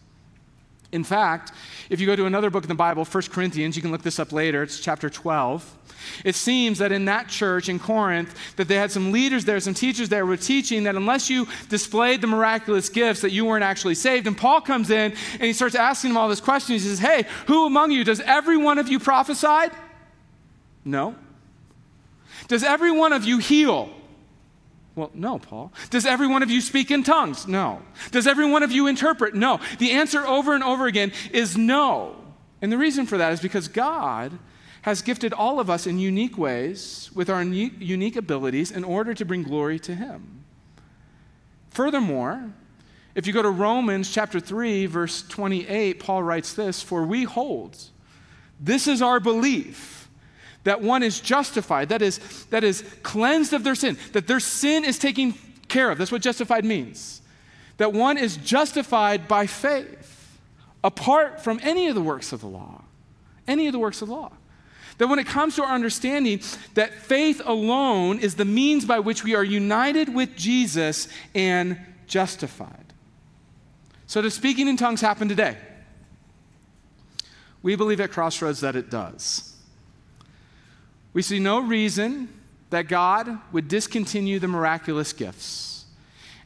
In 0.93 1.05
fact, 1.05 1.53
if 1.89 2.01
you 2.01 2.07
go 2.07 2.15
to 2.15 2.27
another 2.27 2.51
book 2.51 2.65
in 2.65 2.69
the 2.69 2.75
Bible, 2.75 3.05
1 3.05 3.23
Corinthians, 3.31 3.77
you 3.77 3.83
can 3.83 3.91
look 3.91 4.03
this 4.03 4.19
up 4.19 4.31
later, 4.31 4.63
it's 4.63 4.79
chapter 4.79 5.09
12. 5.09 5.79
It 6.25 6.35
seems 6.35 6.79
that 6.79 6.93
in 6.93 7.07
that 7.07 7.29
church 7.29 7.69
in 7.69 7.79
Corinth, 7.79 8.35
that 8.57 8.69
they 8.69 8.75
had 8.75 8.91
some 8.91 9.11
leaders 9.11 9.45
there, 9.45 9.59
some 9.61 9.73
teachers 9.73 10.09
there 10.09 10.27
were 10.27 10.37
teaching 10.37 10.83
that 10.83 10.97
unless 10.97 11.31
you 11.31 11.47
displayed 11.69 12.21
the 12.21 12.27
miraculous 12.27 12.89
gifts, 12.89 13.23
that 13.23 13.31
you 13.31 13.45
weren't 13.45 13.65
actually 13.65 13.95
saved. 13.95 14.27
And 14.27 14.37
Paul 14.37 14.61
comes 14.61 14.91
in 14.91 15.13
and 15.33 15.43
he 15.43 15.53
starts 15.53 15.75
asking 15.75 16.11
them 16.11 16.17
all 16.19 16.29
this 16.29 16.41
question. 16.41 16.75
He 16.75 16.81
says, 16.81 16.99
Hey, 16.99 17.25
who 17.47 17.67
among 17.67 17.91
you, 17.91 18.05
does 18.05 18.21
every 18.21 18.57
one 18.57 18.79
of 18.79 18.89
you 18.89 18.99
prophesy? 18.99 19.73
No. 20.85 21.15
Does 22.49 22.65
every 22.65 22.91
one 22.91 23.13
of 23.13 23.25
you 23.25 23.39
heal? 23.39 23.91
Well, 24.95 25.11
no, 25.15 25.39
Paul. 25.39 25.73
Does 25.91 26.05
every 26.05 26.27
one 26.27 26.43
of 26.43 26.51
you 26.51 26.61
speak 26.61 26.91
in 26.91 27.03
tongues? 27.03 27.49
No. 27.49 27.81
Does 28.11 28.27
every 28.27 28.49
one 28.51 28.63
of 28.63 28.73
you 28.73 28.87
interpret? 28.87 29.35
No. 29.35 29.59
The 29.79 29.93
answer 29.93 30.27
over 30.27 30.55
and 30.55 30.63
over 30.63 30.87
again 30.87 31.13
is 31.33 31.57
no. 31.57 32.17
And 32.61 32.71
the 32.71 32.79
reason 32.79 33.07
for 33.07 33.17
that 33.19 33.33
is 33.33 33.41
because 33.41 33.69
God 33.69 34.39
has 34.83 35.01
gifted 35.01 35.33
all 35.33 35.61
of 35.61 35.71
us 35.71 35.87
in 35.87 35.99
unique 35.99 36.37
ways 36.37 37.11
with 37.15 37.31
our 37.31 37.43
unique 37.43 38.17
abilities 38.17 38.71
in 38.71 38.85
order 38.85 39.15
to 39.15 39.25
bring 39.25 39.43
glory 39.43 39.79
to 39.79 39.95
Him. 39.95 40.45
Furthermore, 41.71 42.53
if 43.15 43.27
you 43.27 43.33
go 43.33 43.43
to 43.43 43.51
Romans 43.51 44.13
chapter 44.13 44.41
3, 44.41 44.87
verse 44.87 45.23
28, 45.23 46.01
Paul 46.01 46.23
writes 46.23 46.53
this 46.53 46.83
For 46.83 47.05
we 47.05 47.25
hold, 47.25 47.79
this 48.61 48.87
is 48.87 49.01
our 49.01 49.21
belief 49.21 50.02
that 50.65 50.81
one 50.81 51.03
is 51.03 51.21
justified, 51.21 51.89
that 51.89 52.03
is, 52.03 52.19
that 52.47 52.65
is 52.65 52.85
cleansed 53.03 53.53
of 53.53 53.65
their 53.65 53.75
sin, 53.75 53.99
that 54.13 54.27
their 54.27 54.41
sin 54.41 54.85
is 54.85 54.99
taken 54.99 55.35
care 55.69 55.91
of. 55.91 55.99
That's 55.99 56.13
what 56.13 56.23
justified 56.23 56.65
means. 56.65 57.21
That 57.79 57.93
one 57.93 58.17
is 58.19 58.37
justified 58.37 59.27
by 59.27 59.47
faith, 59.47 60.39
apart 60.85 61.43
from 61.43 61.59
any 61.63 61.89
of 61.89 61.95
the 61.95 62.03
works 62.03 62.33
of 62.33 62.41
the 62.41 62.47
law. 62.47 62.83
Any 63.49 63.67
of 63.67 63.73
the 63.73 63.79
works 63.79 64.03
of 64.03 64.09
the 64.09 64.15
law. 64.15 64.33
That 64.99 65.09
when 65.09 65.19
it 65.19 65.27
comes 65.27 65.57
to 65.57 65.65
our 65.65 65.75
understanding 65.75 66.41
that 66.75 66.95
faith 66.95 67.41
alone 67.45 68.21
is 68.21 68.37
the 68.37 68.45
means 68.45 68.85
by 68.85 69.01
which 69.01 69.25
we 69.25 69.35
are 69.35 69.43
united 69.43 70.15
with 70.15 70.37
Jesus 70.37 71.09
and 71.35 71.79
justified. 72.07 72.93
So, 74.07 74.21
does 74.21 74.35
speaking 74.35 74.69
in 74.69 74.77
tongues 74.77 75.01
happen 75.01 75.29
today? 75.29 75.57
We 77.63 77.75
believe 77.77 78.01
at 78.01 78.11
Crossroads 78.11 78.61
that 78.61 78.77
it 78.77 78.91
does. 78.91 79.52
We 81.13 81.23
see 81.23 81.39
no 81.39 81.61
reason 81.61 82.29
that 82.71 82.89
God 82.89 83.39
would 83.53 83.69
discontinue 83.69 84.39
the 84.39 84.49
miraculous 84.49 85.13
gifts. 85.13 85.85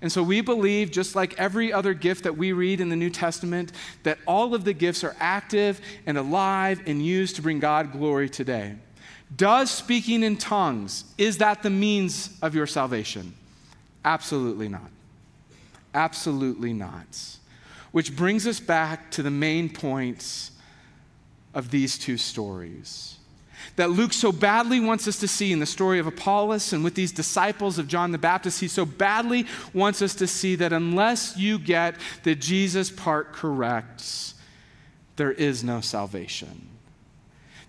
And 0.02 0.12
so 0.12 0.22
we 0.22 0.40
believe, 0.40 0.90
just 0.90 1.16
like 1.16 1.38
every 1.38 1.72
other 1.72 1.94
gift 1.94 2.24
that 2.24 2.36
we 2.36 2.52
read 2.52 2.80
in 2.80 2.88
the 2.88 2.96
New 2.96 3.10
Testament, 3.10 3.72
that 4.02 4.18
all 4.26 4.54
of 4.54 4.64
the 4.64 4.74
gifts 4.74 5.02
are 5.04 5.16
active 5.18 5.80
and 6.04 6.18
alive 6.18 6.82
and 6.86 7.04
used 7.04 7.36
to 7.36 7.42
bring 7.42 7.60
God 7.60 7.92
glory 7.92 8.28
today. 8.28 8.74
Does 9.34 9.70
speaking 9.70 10.22
in 10.22 10.36
tongues, 10.36 11.04
is 11.16 11.38
that 11.38 11.62
the 11.62 11.70
means 11.70 12.38
of 12.42 12.54
your 12.54 12.66
salvation? 12.66 13.34
Absolutely 14.04 14.68
not. 14.68 14.90
Absolutely 15.94 16.72
not. 16.72 17.38
Which 17.90 18.14
brings 18.14 18.46
us 18.46 18.60
back 18.60 19.10
to 19.12 19.22
the 19.22 19.30
main 19.30 19.70
points 19.70 20.52
of 21.54 21.70
these 21.70 21.96
two 21.96 22.18
stories. 22.18 23.15
That 23.76 23.90
Luke 23.90 24.12
so 24.12 24.32
badly 24.32 24.80
wants 24.80 25.06
us 25.06 25.18
to 25.20 25.28
see 25.28 25.52
in 25.52 25.60
the 25.60 25.66
story 25.66 25.98
of 25.98 26.06
Apollos 26.06 26.72
and 26.72 26.82
with 26.82 26.94
these 26.94 27.12
disciples 27.12 27.78
of 27.78 27.88
John 27.88 28.10
the 28.10 28.18
Baptist. 28.18 28.60
He 28.60 28.68
so 28.68 28.84
badly 28.84 29.46
wants 29.72 30.02
us 30.02 30.14
to 30.16 30.26
see 30.26 30.56
that 30.56 30.72
unless 30.72 31.36
you 31.36 31.58
get 31.58 31.96
the 32.22 32.34
Jesus 32.34 32.90
part 32.90 33.32
correct, 33.32 34.34
there 35.16 35.32
is 35.32 35.62
no 35.62 35.80
salvation. 35.80 36.68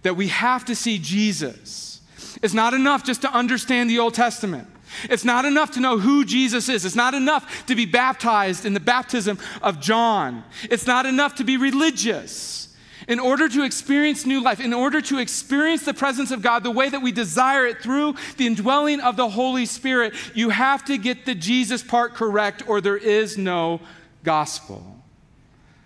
That 0.03 0.15
we 0.15 0.29
have 0.29 0.65
to 0.65 0.75
see 0.75 0.97
Jesus. 0.97 2.01
It's 2.41 2.53
not 2.53 2.73
enough 2.73 3.03
just 3.03 3.21
to 3.21 3.33
understand 3.33 3.89
the 3.89 3.99
Old 3.99 4.13
Testament. 4.13 4.67
It's 5.09 5.25
not 5.25 5.43
enough 5.43 5.71
to 5.71 5.81
know 5.81 5.97
who 5.97 6.23
Jesus 6.23 6.69
is. 6.69 6.85
It's 6.85 6.95
not 6.95 7.13
enough 7.13 7.65
to 7.67 7.75
be 7.75 7.85
baptized 7.85 8.65
in 8.65 8.73
the 8.73 8.79
baptism 8.79 9.37
of 9.61 9.81
John. 9.81 10.43
It's 10.63 10.87
not 10.87 11.05
enough 11.05 11.35
to 11.35 11.43
be 11.43 11.57
religious. 11.57 12.66
In 13.07 13.19
order 13.19 13.47
to 13.47 13.63
experience 13.63 14.25
new 14.25 14.43
life, 14.43 14.59
in 14.59 14.73
order 14.73 14.99
to 15.01 15.19
experience 15.19 15.85
the 15.85 15.93
presence 15.93 16.29
of 16.29 16.41
God 16.41 16.63
the 16.63 16.71
way 16.71 16.89
that 16.89 17.01
we 17.01 17.13
desire 17.13 17.65
it 17.65 17.81
through 17.81 18.15
the 18.35 18.45
indwelling 18.45 18.99
of 18.99 19.15
the 19.15 19.29
Holy 19.29 19.65
Spirit, 19.65 20.13
you 20.33 20.49
have 20.49 20.83
to 20.85 20.97
get 20.97 21.25
the 21.25 21.33
Jesus 21.33 21.81
part 21.81 22.15
correct, 22.15 22.67
or 22.67 22.81
there 22.81 22.97
is 22.97 23.37
no 23.37 23.79
gospel. 24.23 24.83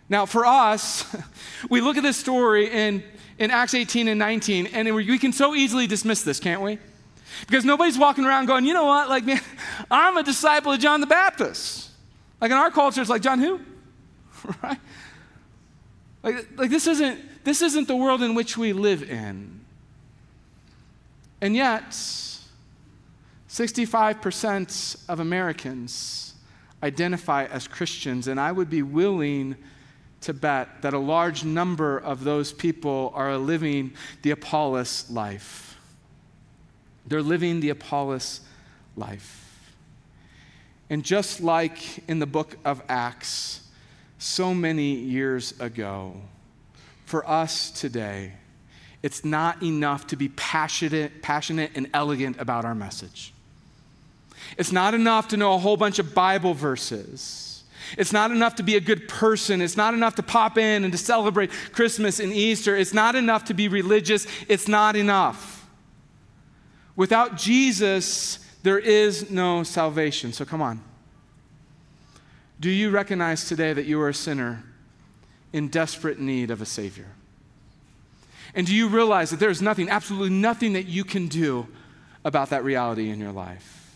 Now, 0.09 0.25
for 0.25 0.45
us, 0.47 1.05
we 1.69 1.79
look 1.79 1.95
at 1.95 2.03
this 2.03 2.17
story 2.17 2.71
in, 2.71 3.03
in 3.37 3.51
Acts 3.51 3.75
18 3.75 4.07
and 4.07 4.17
19, 4.17 4.67
and 4.67 4.95
we 4.95 5.19
can 5.19 5.31
so 5.31 5.53
easily 5.53 5.85
dismiss 5.85 6.23
this, 6.23 6.39
can't 6.39 6.61
we? 6.61 6.79
Because 7.47 7.63
nobody's 7.65 7.97
walking 7.97 8.25
around 8.25 8.47
going, 8.47 8.65
you 8.65 8.73
know 8.73 8.85
what, 8.85 9.09
like, 9.09 9.25
man, 9.25 9.41
I'm 9.91 10.17
a 10.17 10.23
disciple 10.23 10.71
of 10.71 10.79
John 10.79 11.01
the 11.01 11.07
Baptist. 11.07 11.89
Like 12.39 12.51
in 12.51 12.57
our 12.57 12.71
culture, 12.71 13.01
it's 13.01 13.09
like, 13.09 13.21
John 13.21 13.39
who? 13.39 13.61
right? 14.63 14.79
Like, 16.23 16.47
like 16.57 16.69
this, 16.69 16.87
isn't, 16.87 17.43
this 17.43 17.61
isn't 17.61 17.87
the 17.87 17.95
world 17.95 18.21
in 18.21 18.35
which 18.35 18.57
we 18.57 18.73
live 18.73 19.03
in. 19.03 19.61
And 21.41 21.55
yet, 21.55 21.91
65% 23.49 25.09
of 25.09 25.19
Americans 25.19 26.35
identify 26.83 27.45
as 27.45 27.67
Christians, 27.67 28.27
and 28.27 28.39
I 28.39 28.51
would 28.51 28.69
be 28.69 28.81
willing 28.81 29.55
to 30.21 30.33
bet 30.33 30.83
that 30.83 30.93
a 30.93 30.99
large 30.99 31.43
number 31.43 31.97
of 31.97 32.23
those 32.23 32.53
people 32.53 33.11
are 33.15 33.37
living 33.37 33.93
the 34.21 34.31
Apollos 34.31 35.09
life. 35.09 35.77
They're 37.07 37.23
living 37.23 37.59
the 37.59 37.69
Apollos 37.69 38.41
life. 38.95 39.73
And 40.89 41.03
just 41.03 41.41
like 41.41 42.07
in 42.07 42.19
the 42.19 42.25
book 42.27 42.57
of 42.63 42.83
Acts, 42.87 43.61
so 44.21 44.53
many 44.53 44.93
years 44.93 45.59
ago, 45.59 46.13
for 47.05 47.27
us 47.27 47.71
today, 47.71 48.33
it's 49.01 49.25
not 49.25 49.63
enough 49.63 50.07
to 50.07 50.15
be 50.15 50.29
passionate, 50.29 51.23
passionate 51.23 51.71
and 51.73 51.89
elegant 51.93 52.39
about 52.39 52.63
our 52.63 52.75
message. 52.75 53.33
It's 54.57 54.71
not 54.71 54.93
enough 54.93 55.29
to 55.29 55.37
know 55.37 55.55
a 55.55 55.57
whole 55.57 55.75
bunch 55.75 55.97
of 55.97 56.13
Bible 56.13 56.53
verses. 56.53 57.63
It's 57.97 58.13
not 58.13 58.29
enough 58.29 58.55
to 58.55 58.63
be 58.63 58.75
a 58.75 58.79
good 58.79 59.07
person. 59.07 59.59
It's 59.59 59.75
not 59.75 59.95
enough 59.95 60.15
to 60.15 60.23
pop 60.23 60.57
in 60.59 60.83
and 60.83 60.91
to 60.91 60.99
celebrate 60.99 61.49
Christmas 61.71 62.19
and 62.19 62.31
Easter. 62.31 62.75
It's 62.75 62.93
not 62.93 63.15
enough 63.15 63.45
to 63.45 63.55
be 63.55 63.67
religious. 63.69 64.27
It's 64.47 64.67
not 64.67 64.95
enough. 64.95 65.67
Without 66.95 67.37
Jesus, 67.37 68.37
there 68.61 68.79
is 68.79 69.31
no 69.31 69.63
salvation. 69.63 70.31
So 70.31 70.45
come 70.45 70.61
on. 70.61 70.90
Do 72.61 72.69
you 72.69 72.91
recognize 72.91 73.47
today 73.47 73.73
that 73.73 73.85
you 73.85 73.99
are 74.01 74.09
a 74.09 74.13
sinner 74.13 74.63
in 75.51 75.67
desperate 75.67 76.19
need 76.19 76.51
of 76.51 76.61
a 76.61 76.65
Savior? 76.65 77.07
And 78.53 78.67
do 78.67 78.75
you 78.75 78.87
realize 78.87 79.31
that 79.31 79.39
there 79.39 79.49
is 79.49 79.63
nothing, 79.63 79.89
absolutely 79.89 80.29
nothing 80.29 80.73
that 80.73 80.85
you 80.85 81.03
can 81.03 81.27
do 81.27 81.67
about 82.23 82.51
that 82.51 82.63
reality 82.63 83.09
in 83.09 83.19
your 83.19 83.31
life? 83.31 83.91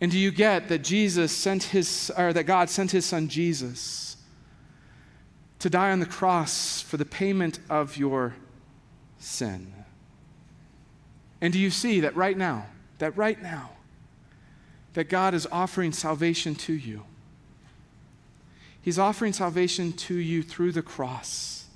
And 0.00 0.10
do 0.10 0.18
you 0.18 0.30
get 0.30 0.70
that 0.70 0.82
Jesus 0.82 1.30
sent 1.30 1.64
his, 1.64 2.10
or 2.16 2.32
that 2.32 2.44
God 2.44 2.70
sent 2.70 2.92
his 2.92 3.04
son 3.04 3.28
Jesus 3.28 4.16
to 5.58 5.68
die 5.68 5.90
on 5.90 6.00
the 6.00 6.06
cross 6.06 6.80
for 6.80 6.96
the 6.96 7.04
payment 7.04 7.58
of 7.68 7.98
your 7.98 8.36
sin? 9.18 9.74
And 11.42 11.52
do 11.52 11.58
you 11.58 11.70
see 11.70 12.00
that 12.00 12.16
right 12.16 12.38
now, 12.38 12.68
that 13.00 13.14
right 13.18 13.42
now, 13.42 13.72
that 14.94 15.10
God 15.10 15.34
is 15.34 15.46
offering 15.52 15.92
salvation 15.92 16.54
to 16.54 16.72
you? 16.72 17.02
He's 18.88 18.98
offering 18.98 19.34
salvation 19.34 19.92
to 19.92 20.14
you 20.14 20.42
through 20.42 20.72
the 20.72 20.80
cross, 20.80 21.66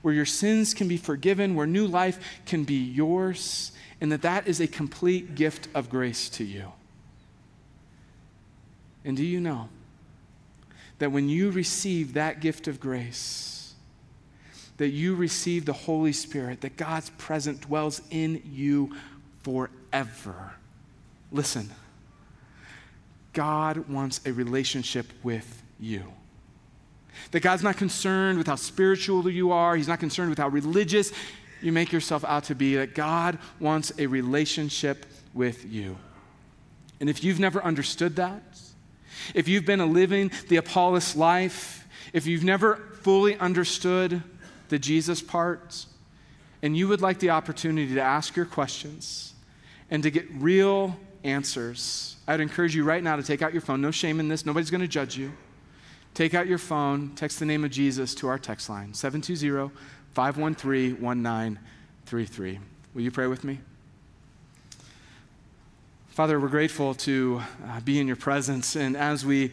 where 0.00 0.14
your 0.14 0.24
sins 0.24 0.74
can 0.74 0.86
be 0.86 0.96
forgiven, 0.96 1.56
where 1.56 1.66
new 1.66 1.88
life 1.88 2.40
can 2.46 2.62
be 2.62 2.76
yours, 2.76 3.72
and 4.00 4.12
that 4.12 4.22
that 4.22 4.46
is 4.46 4.60
a 4.60 4.68
complete 4.68 5.34
gift 5.34 5.66
of 5.74 5.90
grace 5.90 6.28
to 6.28 6.44
you. 6.44 6.70
And 9.04 9.16
do 9.16 9.24
you 9.24 9.40
know 9.40 9.70
that 11.00 11.10
when 11.10 11.28
you 11.28 11.50
receive 11.50 12.12
that 12.12 12.38
gift 12.38 12.68
of 12.68 12.78
grace, 12.78 13.74
that 14.76 14.90
you 14.90 15.16
receive 15.16 15.64
the 15.64 15.72
Holy 15.72 16.12
Spirit, 16.12 16.60
that 16.60 16.76
God's 16.76 17.10
presence 17.10 17.58
dwells 17.58 18.02
in 18.08 18.40
you 18.48 18.94
forever? 19.42 20.52
Listen, 21.32 21.70
God 23.32 23.88
wants 23.88 24.20
a 24.24 24.32
relationship 24.32 25.08
with 25.24 25.64
you. 25.80 26.04
That 27.30 27.40
God's 27.40 27.62
not 27.62 27.76
concerned 27.76 28.38
with 28.38 28.46
how 28.46 28.56
spiritual 28.56 29.28
you 29.30 29.52
are, 29.52 29.76
He's 29.76 29.88
not 29.88 30.00
concerned 30.00 30.30
with 30.30 30.38
how 30.38 30.48
religious 30.48 31.12
you 31.60 31.72
make 31.72 31.92
yourself 31.92 32.24
out 32.24 32.44
to 32.44 32.54
be. 32.54 32.76
That 32.76 32.94
God 32.94 33.38
wants 33.60 33.92
a 33.98 34.06
relationship 34.06 35.06
with 35.34 35.64
you. 35.64 35.96
And 37.00 37.08
if 37.10 37.24
you've 37.24 37.40
never 37.40 37.62
understood 37.62 38.16
that, 38.16 38.42
if 39.34 39.48
you've 39.48 39.64
been 39.64 39.80
a 39.80 39.86
living 39.86 40.30
the 40.48 40.56
Apollos 40.56 41.16
life, 41.16 41.86
if 42.12 42.26
you've 42.26 42.44
never 42.44 42.76
fully 43.02 43.36
understood 43.38 44.22
the 44.68 44.78
Jesus 44.78 45.20
part, 45.20 45.86
and 46.62 46.76
you 46.76 46.88
would 46.88 47.00
like 47.00 47.18
the 47.18 47.30
opportunity 47.30 47.94
to 47.94 48.00
ask 48.00 48.36
your 48.36 48.46
questions 48.46 49.34
and 49.90 50.02
to 50.02 50.10
get 50.10 50.26
real 50.34 50.96
answers, 51.24 52.16
I'd 52.26 52.40
encourage 52.40 52.74
you 52.74 52.84
right 52.84 53.02
now 53.02 53.16
to 53.16 53.22
take 53.22 53.42
out 53.42 53.52
your 53.52 53.62
phone. 53.62 53.80
No 53.80 53.90
shame 53.90 54.20
in 54.20 54.28
this, 54.28 54.46
nobody's 54.46 54.70
going 54.70 54.80
to 54.80 54.88
judge 54.88 55.16
you. 55.16 55.32
Take 56.14 56.34
out 56.34 56.46
your 56.46 56.58
phone, 56.58 57.12
text 57.14 57.38
the 57.38 57.46
name 57.46 57.64
of 57.64 57.70
Jesus 57.70 58.14
to 58.16 58.28
our 58.28 58.38
text 58.38 58.68
line, 58.68 58.92
720 58.92 59.74
513 60.12 61.00
1933. 61.00 62.58
Will 62.94 63.00
you 63.00 63.10
pray 63.10 63.26
with 63.26 63.44
me? 63.44 63.60
Father, 66.08 66.38
we're 66.38 66.48
grateful 66.48 66.92
to 66.92 67.40
uh, 67.66 67.80
be 67.80 67.98
in 67.98 68.06
your 68.06 68.16
presence, 68.16 68.76
and 68.76 68.94
as 68.94 69.24
we 69.24 69.52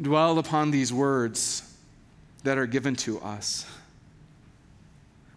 dwell 0.00 0.38
upon 0.38 0.70
these 0.70 0.92
words 0.92 1.74
that 2.44 2.58
are 2.58 2.66
given 2.66 2.94
to 2.96 3.18
us, 3.22 3.64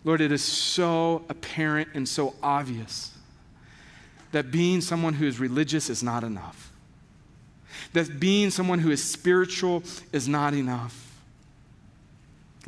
Lord, 0.03 0.19
it 0.19 0.33
is 0.33 0.43
so 0.43 1.23
apparent 1.29 1.87
and 1.93 2.07
so 2.07 2.35
obvious 2.43 3.11
that 4.33 4.51
being 4.51 4.81
someone 4.81 5.13
who 5.13 5.25
is 5.25 5.39
religious 5.39 5.89
is 5.89 6.03
not 6.03 6.25
enough 6.25 6.73
that 7.93 8.19
being 8.19 8.49
someone 8.51 8.79
who 8.79 8.91
is 8.91 9.03
spiritual 9.03 9.83
is 10.11 10.27
not 10.27 10.53
enough. 10.53 11.05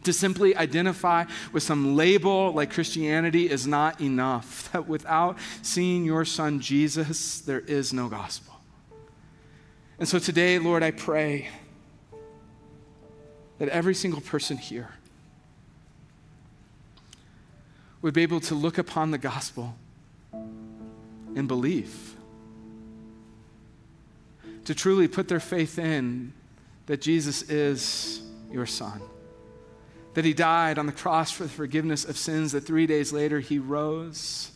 To 0.04 0.14
simply 0.14 0.56
identify 0.56 1.26
with 1.52 1.62
some 1.62 1.96
label 1.96 2.52
like 2.54 2.72
Christianity 2.72 3.50
is 3.50 3.68
not 3.68 4.02
enough. 4.02 4.70
That 4.72 4.88
without 4.88 5.38
seeing 5.62 6.06
your 6.06 6.26
son 6.26 6.60
Jesus, 6.60 7.42
there 7.42 7.60
is 7.60 7.94
no 7.94 8.08
gospel. 8.08 8.56
And 10.00 10.08
so 10.08 10.18
today, 10.18 10.58
Lord, 10.58 10.82
I 10.82 10.92
pray 10.92 11.50
that 13.60 13.70
every 13.70 13.94
single 13.94 14.22
person 14.22 14.58
here 14.58 14.90
would 18.02 18.14
be 18.14 18.24
able 18.24 18.40
to 18.40 18.56
look 18.56 18.78
upon 18.78 19.12
the 19.12 19.18
gospel 19.18 19.76
and 20.34 21.48
believe 21.48 22.11
to 24.72 24.76
truly 24.76 25.06
put 25.06 25.28
their 25.28 25.42
faith 25.42 25.78
in 25.78 26.32
that 26.86 27.02
Jesus 27.02 27.42
is 27.50 28.22
your 28.50 28.66
Son. 28.66 29.02
That 30.14 30.24
he 30.24 30.34
died 30.34 30.78
on 30.78 30.86
the 30.86 30.94
cross 30.94 31.30
for 31.30 31.44
the 31.44 31.50
forgiveness 31.50 32.06
of 32.06 32.18
sins, 32.18 32.54
that 32.54 32.62
three 32.62 32.88
days 32.88 33.12
later 33.12 33.42
he 33.42 33.60
rose. 33.60 34.52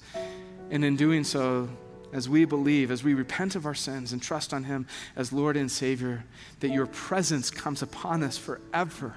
And 0.72 0.86
in 0.86 0.96
doing 0.96 1.26
so, 1.26 1.68
as 2.14 2.30
we 2.30 2.46
believe, 2.46 2.92
as 2.92 3.04
we 3.04 3.14
repent 3.14 3.58
of 3.58 3.66
our 3.66 3.74
sins 3.74 4.14
and 4.14 4.22
trust 4.22 4.54
on 4.54 4.64
him 4.64 4.88
as 5.18 5.34
Lord 5.34 5.58
and 5.58 5.70
Savior, 5.70 6.24
that 6.62 6.70
your 6.70 6.86
presence 6.86 7.52
comes 7.52 7.82
upon 7.82 8.24
us 8.24 8.38
forever. 8.38 9.16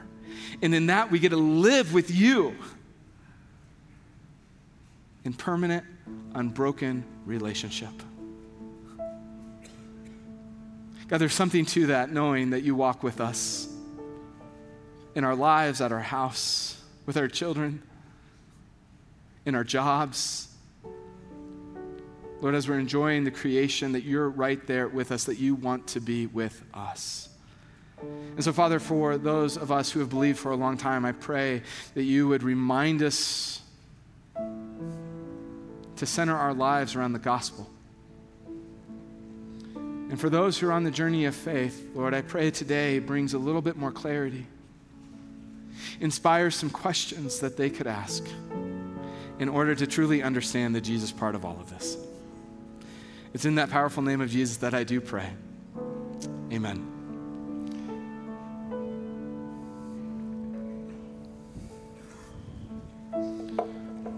And 0.63 0.75
in 0.75 0.87
that, 0.87 1.13
we 1.13 1.21
get 1.21 1.29
to 1.29 1.37
live 1.37 1.95
with 1.95 2.11
you 2.11 2.57
in 5.25 5.33
permanent, 5.33 5.87
unbroken 6.35 7.05
relationship. 7.25 8.03
God, 11.09 11.19
there's 11.19 11.35
something 11.35 11.65
to 11.67 11.87
that, 11.87 12.13
knowing 12.13 12.51
that 12.51 12.63
you 12.63 12.75
walk 12.75 13.03
with 13.03 13.19
us 13.19 13.67
in 15.15 15.25
our 15.25 15.35
lives, 15.35 15.81
at 15.81 15.91
our 15.91 16.01
house, 16.01 16.81
with 17.07 17.17
our 17.17 17.29
children, 17.29 17.83
in 19.47 19.55
our 19.55 19.65
jobs. 19.65 20.49
Lord, 22.43 22.55
as 22.55 22.69
we're 22.69 22.79
enjoying 22.79 23.25
the 23.25 23.31
creation, 23.31 23.93
that 23.93 24.03
you're 24.03 24.29
right 24.29 24.65
there 24.67 24.87
with 24.87 25.11
us, 25.11 25.25
that 25.25 25.39
you 25.39 25.55
want 25.55 25.87
to 25.89 26.01
be 26.01 26.27
with 26.27 26.63
us. 26.75 27.31
And 28.01 28.45
so, 28.45 28.53
Father, 28.53 28.79
for 28.79 29.17
those 29.17 29.57
of 29.57 29.73
us 29.73 29.91
who 29.91 30.01
have 30.01 30.11
believed 30.11 30.39
for 30.39 30.53
a 30.53 30.57
long 30.57 30.77
time, 30.77 31.07
I 31.07 31.13
pray 31.13 31.63
that 31.95 32.05
you 32.05 32.29
would 32.29 32.43
remind 32.43 33.03
us 33.03 33.63
to 35.97 36.07
center 36.07 36.37
our 36.37 36.55
lives 36.55 36.95
around 36.95 37.15
the 37.15 37.19
gospel. 37.19 37.69
And 40.11 40.19
for 40.19 40.31
those 40.31 40.59
who 40.59 40.69
are 40.69 40.73
on 40.73 40.85
the 40.85 40.91
journey 40.91 41.27
of 41.27 41.35
faith, 41.35 41.91
Lord, 41.95 42.15
I 42.15 42.23
pray 42.23 42.51
today 42.51 42.99
brings 42.99 43.35
a 43.35 43.39
little 43.39 43.61
bit 43.61 43.77
more 43.77 43.93
clarity, 43.93 44.47
inspires 46.01 46.57
some 46.57 46.71
questions 46.71 47.41
that 47.41 47.57
they 47.57 47.69
could 47.69 47.87
ask 47.87 48.25
in 49.39 49.49
order 49.49 49.75
to 49.75 49.87
truly 49.87 50.23
understand 50.23 50.75
the 50.75 50.81
Jesus 50.81 51.13
part 51.13 51.35
of 51.35 51.45
all 51.45 51.59
of 51.61 51.71
this. 51.71 51.97
It's 53.35 53.45
in 53.45 53.57
that 53.57 53.69
powerful 53.69 54.03
name 54.03 54.21
of 54.21 54.31
Jesus 54.31 54.57
that 54.59 54.73
I 54.73 54.85
do 54.85 55.01
pray. 55.01 55.29
Amen. 56.51 56.95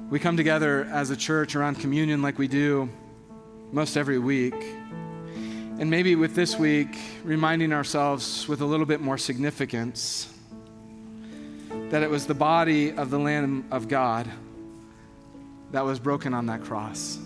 We 0.09 0.19
come 0.19 0.37
together 0.37 0.89
as 0.91 1.11
a 1.11 1.17
church 1.17 1.55
around 1.55 1.81
communion 1.81 2.23
like 2.23 2.39
we 2.39 2.49
do 2.49 2.89
most 3.73 3.97
every 3.97 4.19
week. 4.19 4.55
And 5.81 5.89
maybe 5.91 6.15
with 6.15 6.35
this 6.35 6.59
week, 6.59 6.95
reminding 7.25 7.73
ourselves 7.73 8.47
with 8.47 8.61
a 8.61 8.67
little 8.67 8.85
bit 8.85 9.01
more 9.01 9.17
significance 9.17 10.31
that 11.89 12.03
it 12.03 12.11
was 12.11 12.27
the 12.27 12.35
body 12.35 12.93
of 12.93 13.09
the 13.09 13.19
Lamb 13.19 13.65
of 13.71 13.89
God 13.89 14.31
that 15.71 15.83
was 15.83 15.99
broken 15.99 16.35
on 16.35 16.45
that 16.47 16.63
cross. 16.65 17.19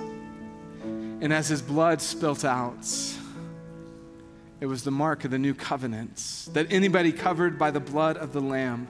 And 0.84 1.32
as 1.32 1.48
his 1.48 1.62
blood 1.62 2.00
spilt 2.00 2.44
out, 2.44 2.86
it 4.60 4.66
was 4.66 4.84
the 4.84 4.92
mark 4.92 5.24
of 5.24 5.32
the 5.32 5.38
new 5.38 5.54
covenant 5.54 6.46
that 6.52 6.68
anybody 6.70 7.10
covered 7.10 7.58
by 7.58 7.72
the 7.72 7.80
blood 7.80 8.16
of 8.16 8.32
the 8.32 8.40
Lamb, 8.40 8.86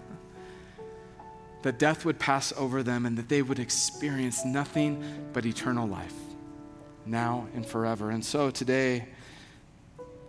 that 1.62 1.78
death 1.78 2.04
would 2.04 2.18
pass 2.18 2.52
over 2.58 2.82
them 2.82 3.06
and 3.06 3.16
that 3.16 3.30
they 3.30 3.40
would 3.40 3.58
experience 3.58 4.44
nothing 4.44 5.02
but 5.32 5.46
eternal 5.46 5.88
life, 5.88 6.12
now 7.06 7.46
and 7.54 7.64
forever. 7.64 8.10
And 8.10 8.22
so 8.22 8.50
today, 8.50 9.06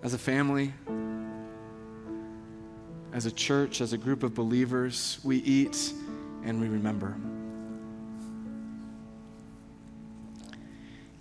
as 0.05 0.13
a 0.13 0.19
family, 0.19 0.71
as 3.11 3.25
a 3.25 3.31
church, 3.31 3.81
as 3.81 3.91
a 3.91 3.97
group 3.97 4.21
of 4.21 4.35
believers, 4.35 5.17
we 5.23 5.37
eat 5.37 5.91
and 6.43 6.61
we 6.61 6.67
remember. 6.67 7.15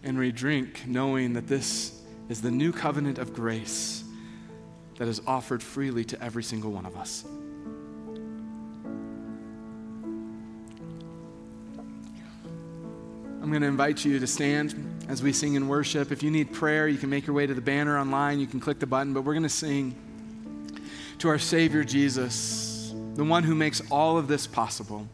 And 0.02 0.18
we 0.18 0.30
drink 0.32 0.86
knowing 0.86 1.32
that 1.32 1.46
this 1.46 1.98
is 2.28 2.42
the 2.42 2.50
new 2.50 2.72
covenant 2.72 3.16
of 3.16 3.32
grace 3.32 4.04
that 4.98 5.08
is 5.08 5.22
offered 5.26 5.62
freely 5.62 6.04
to 6.04 6.22
every 6.22 6.42
single 6.42 6.70
one 6.70 6.84
of 6.84 6.94
us. 6.94 7.24
I'm 13.44 13.50
going 13.50 13.60
to 13.60 13.68
invite 13.68 14.06
you 14.06 14.18
to 14.18 14.26
stand 14.26 14.74
as 15.06 15.22
we 15.22 15.30
sing 15.30 15.52
in 15.52 15.68
worship. 15.68 16.10
If 16.10 16.22
you 16.22 16.30
need 16.30 16.50
prayer, 16.50 16.88
you 16.88 16.96
can 16.96 17.10
make 17.10 17.26
your 17.26 17.36
way 17.36 17.46
to 17.46 17.52
the 17.52 17.60
banner 17.60 17.98
online. 17.98 18.40
You 18.40 18.46
can 18.46 18.58
click 18.58 18.78
the 18.78 18.86
button, 18.86 19.12
but 19.12 19.20
we're 19.20 19.34
going 19.34 19.42
to 19.42 19.50
sing 19.50 19.94
to 21.18 21.28
our 21.28 21.38
Savior 21.38 21.84
Jesus, 21.84 22.94
the 23.16 23.22
one 23.22 23.42
who 23.42 23.54
makes 23.54 23.82
all 23.90 24.16
of 24.16 24.28
this 24.28 24.46
possible. 24.46 25.06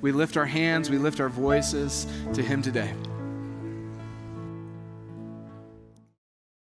We 0.00 0.12
lift 0.12 0.36
our 0.36 0.46
hands, 0.46 0.88
we 0.88 0.98
lift 0.98 1.18
our 1.18 1.28
voices 1.28 2.06
to 2.34 2.42
Him 2.42 2.62
today. 2.62 2.94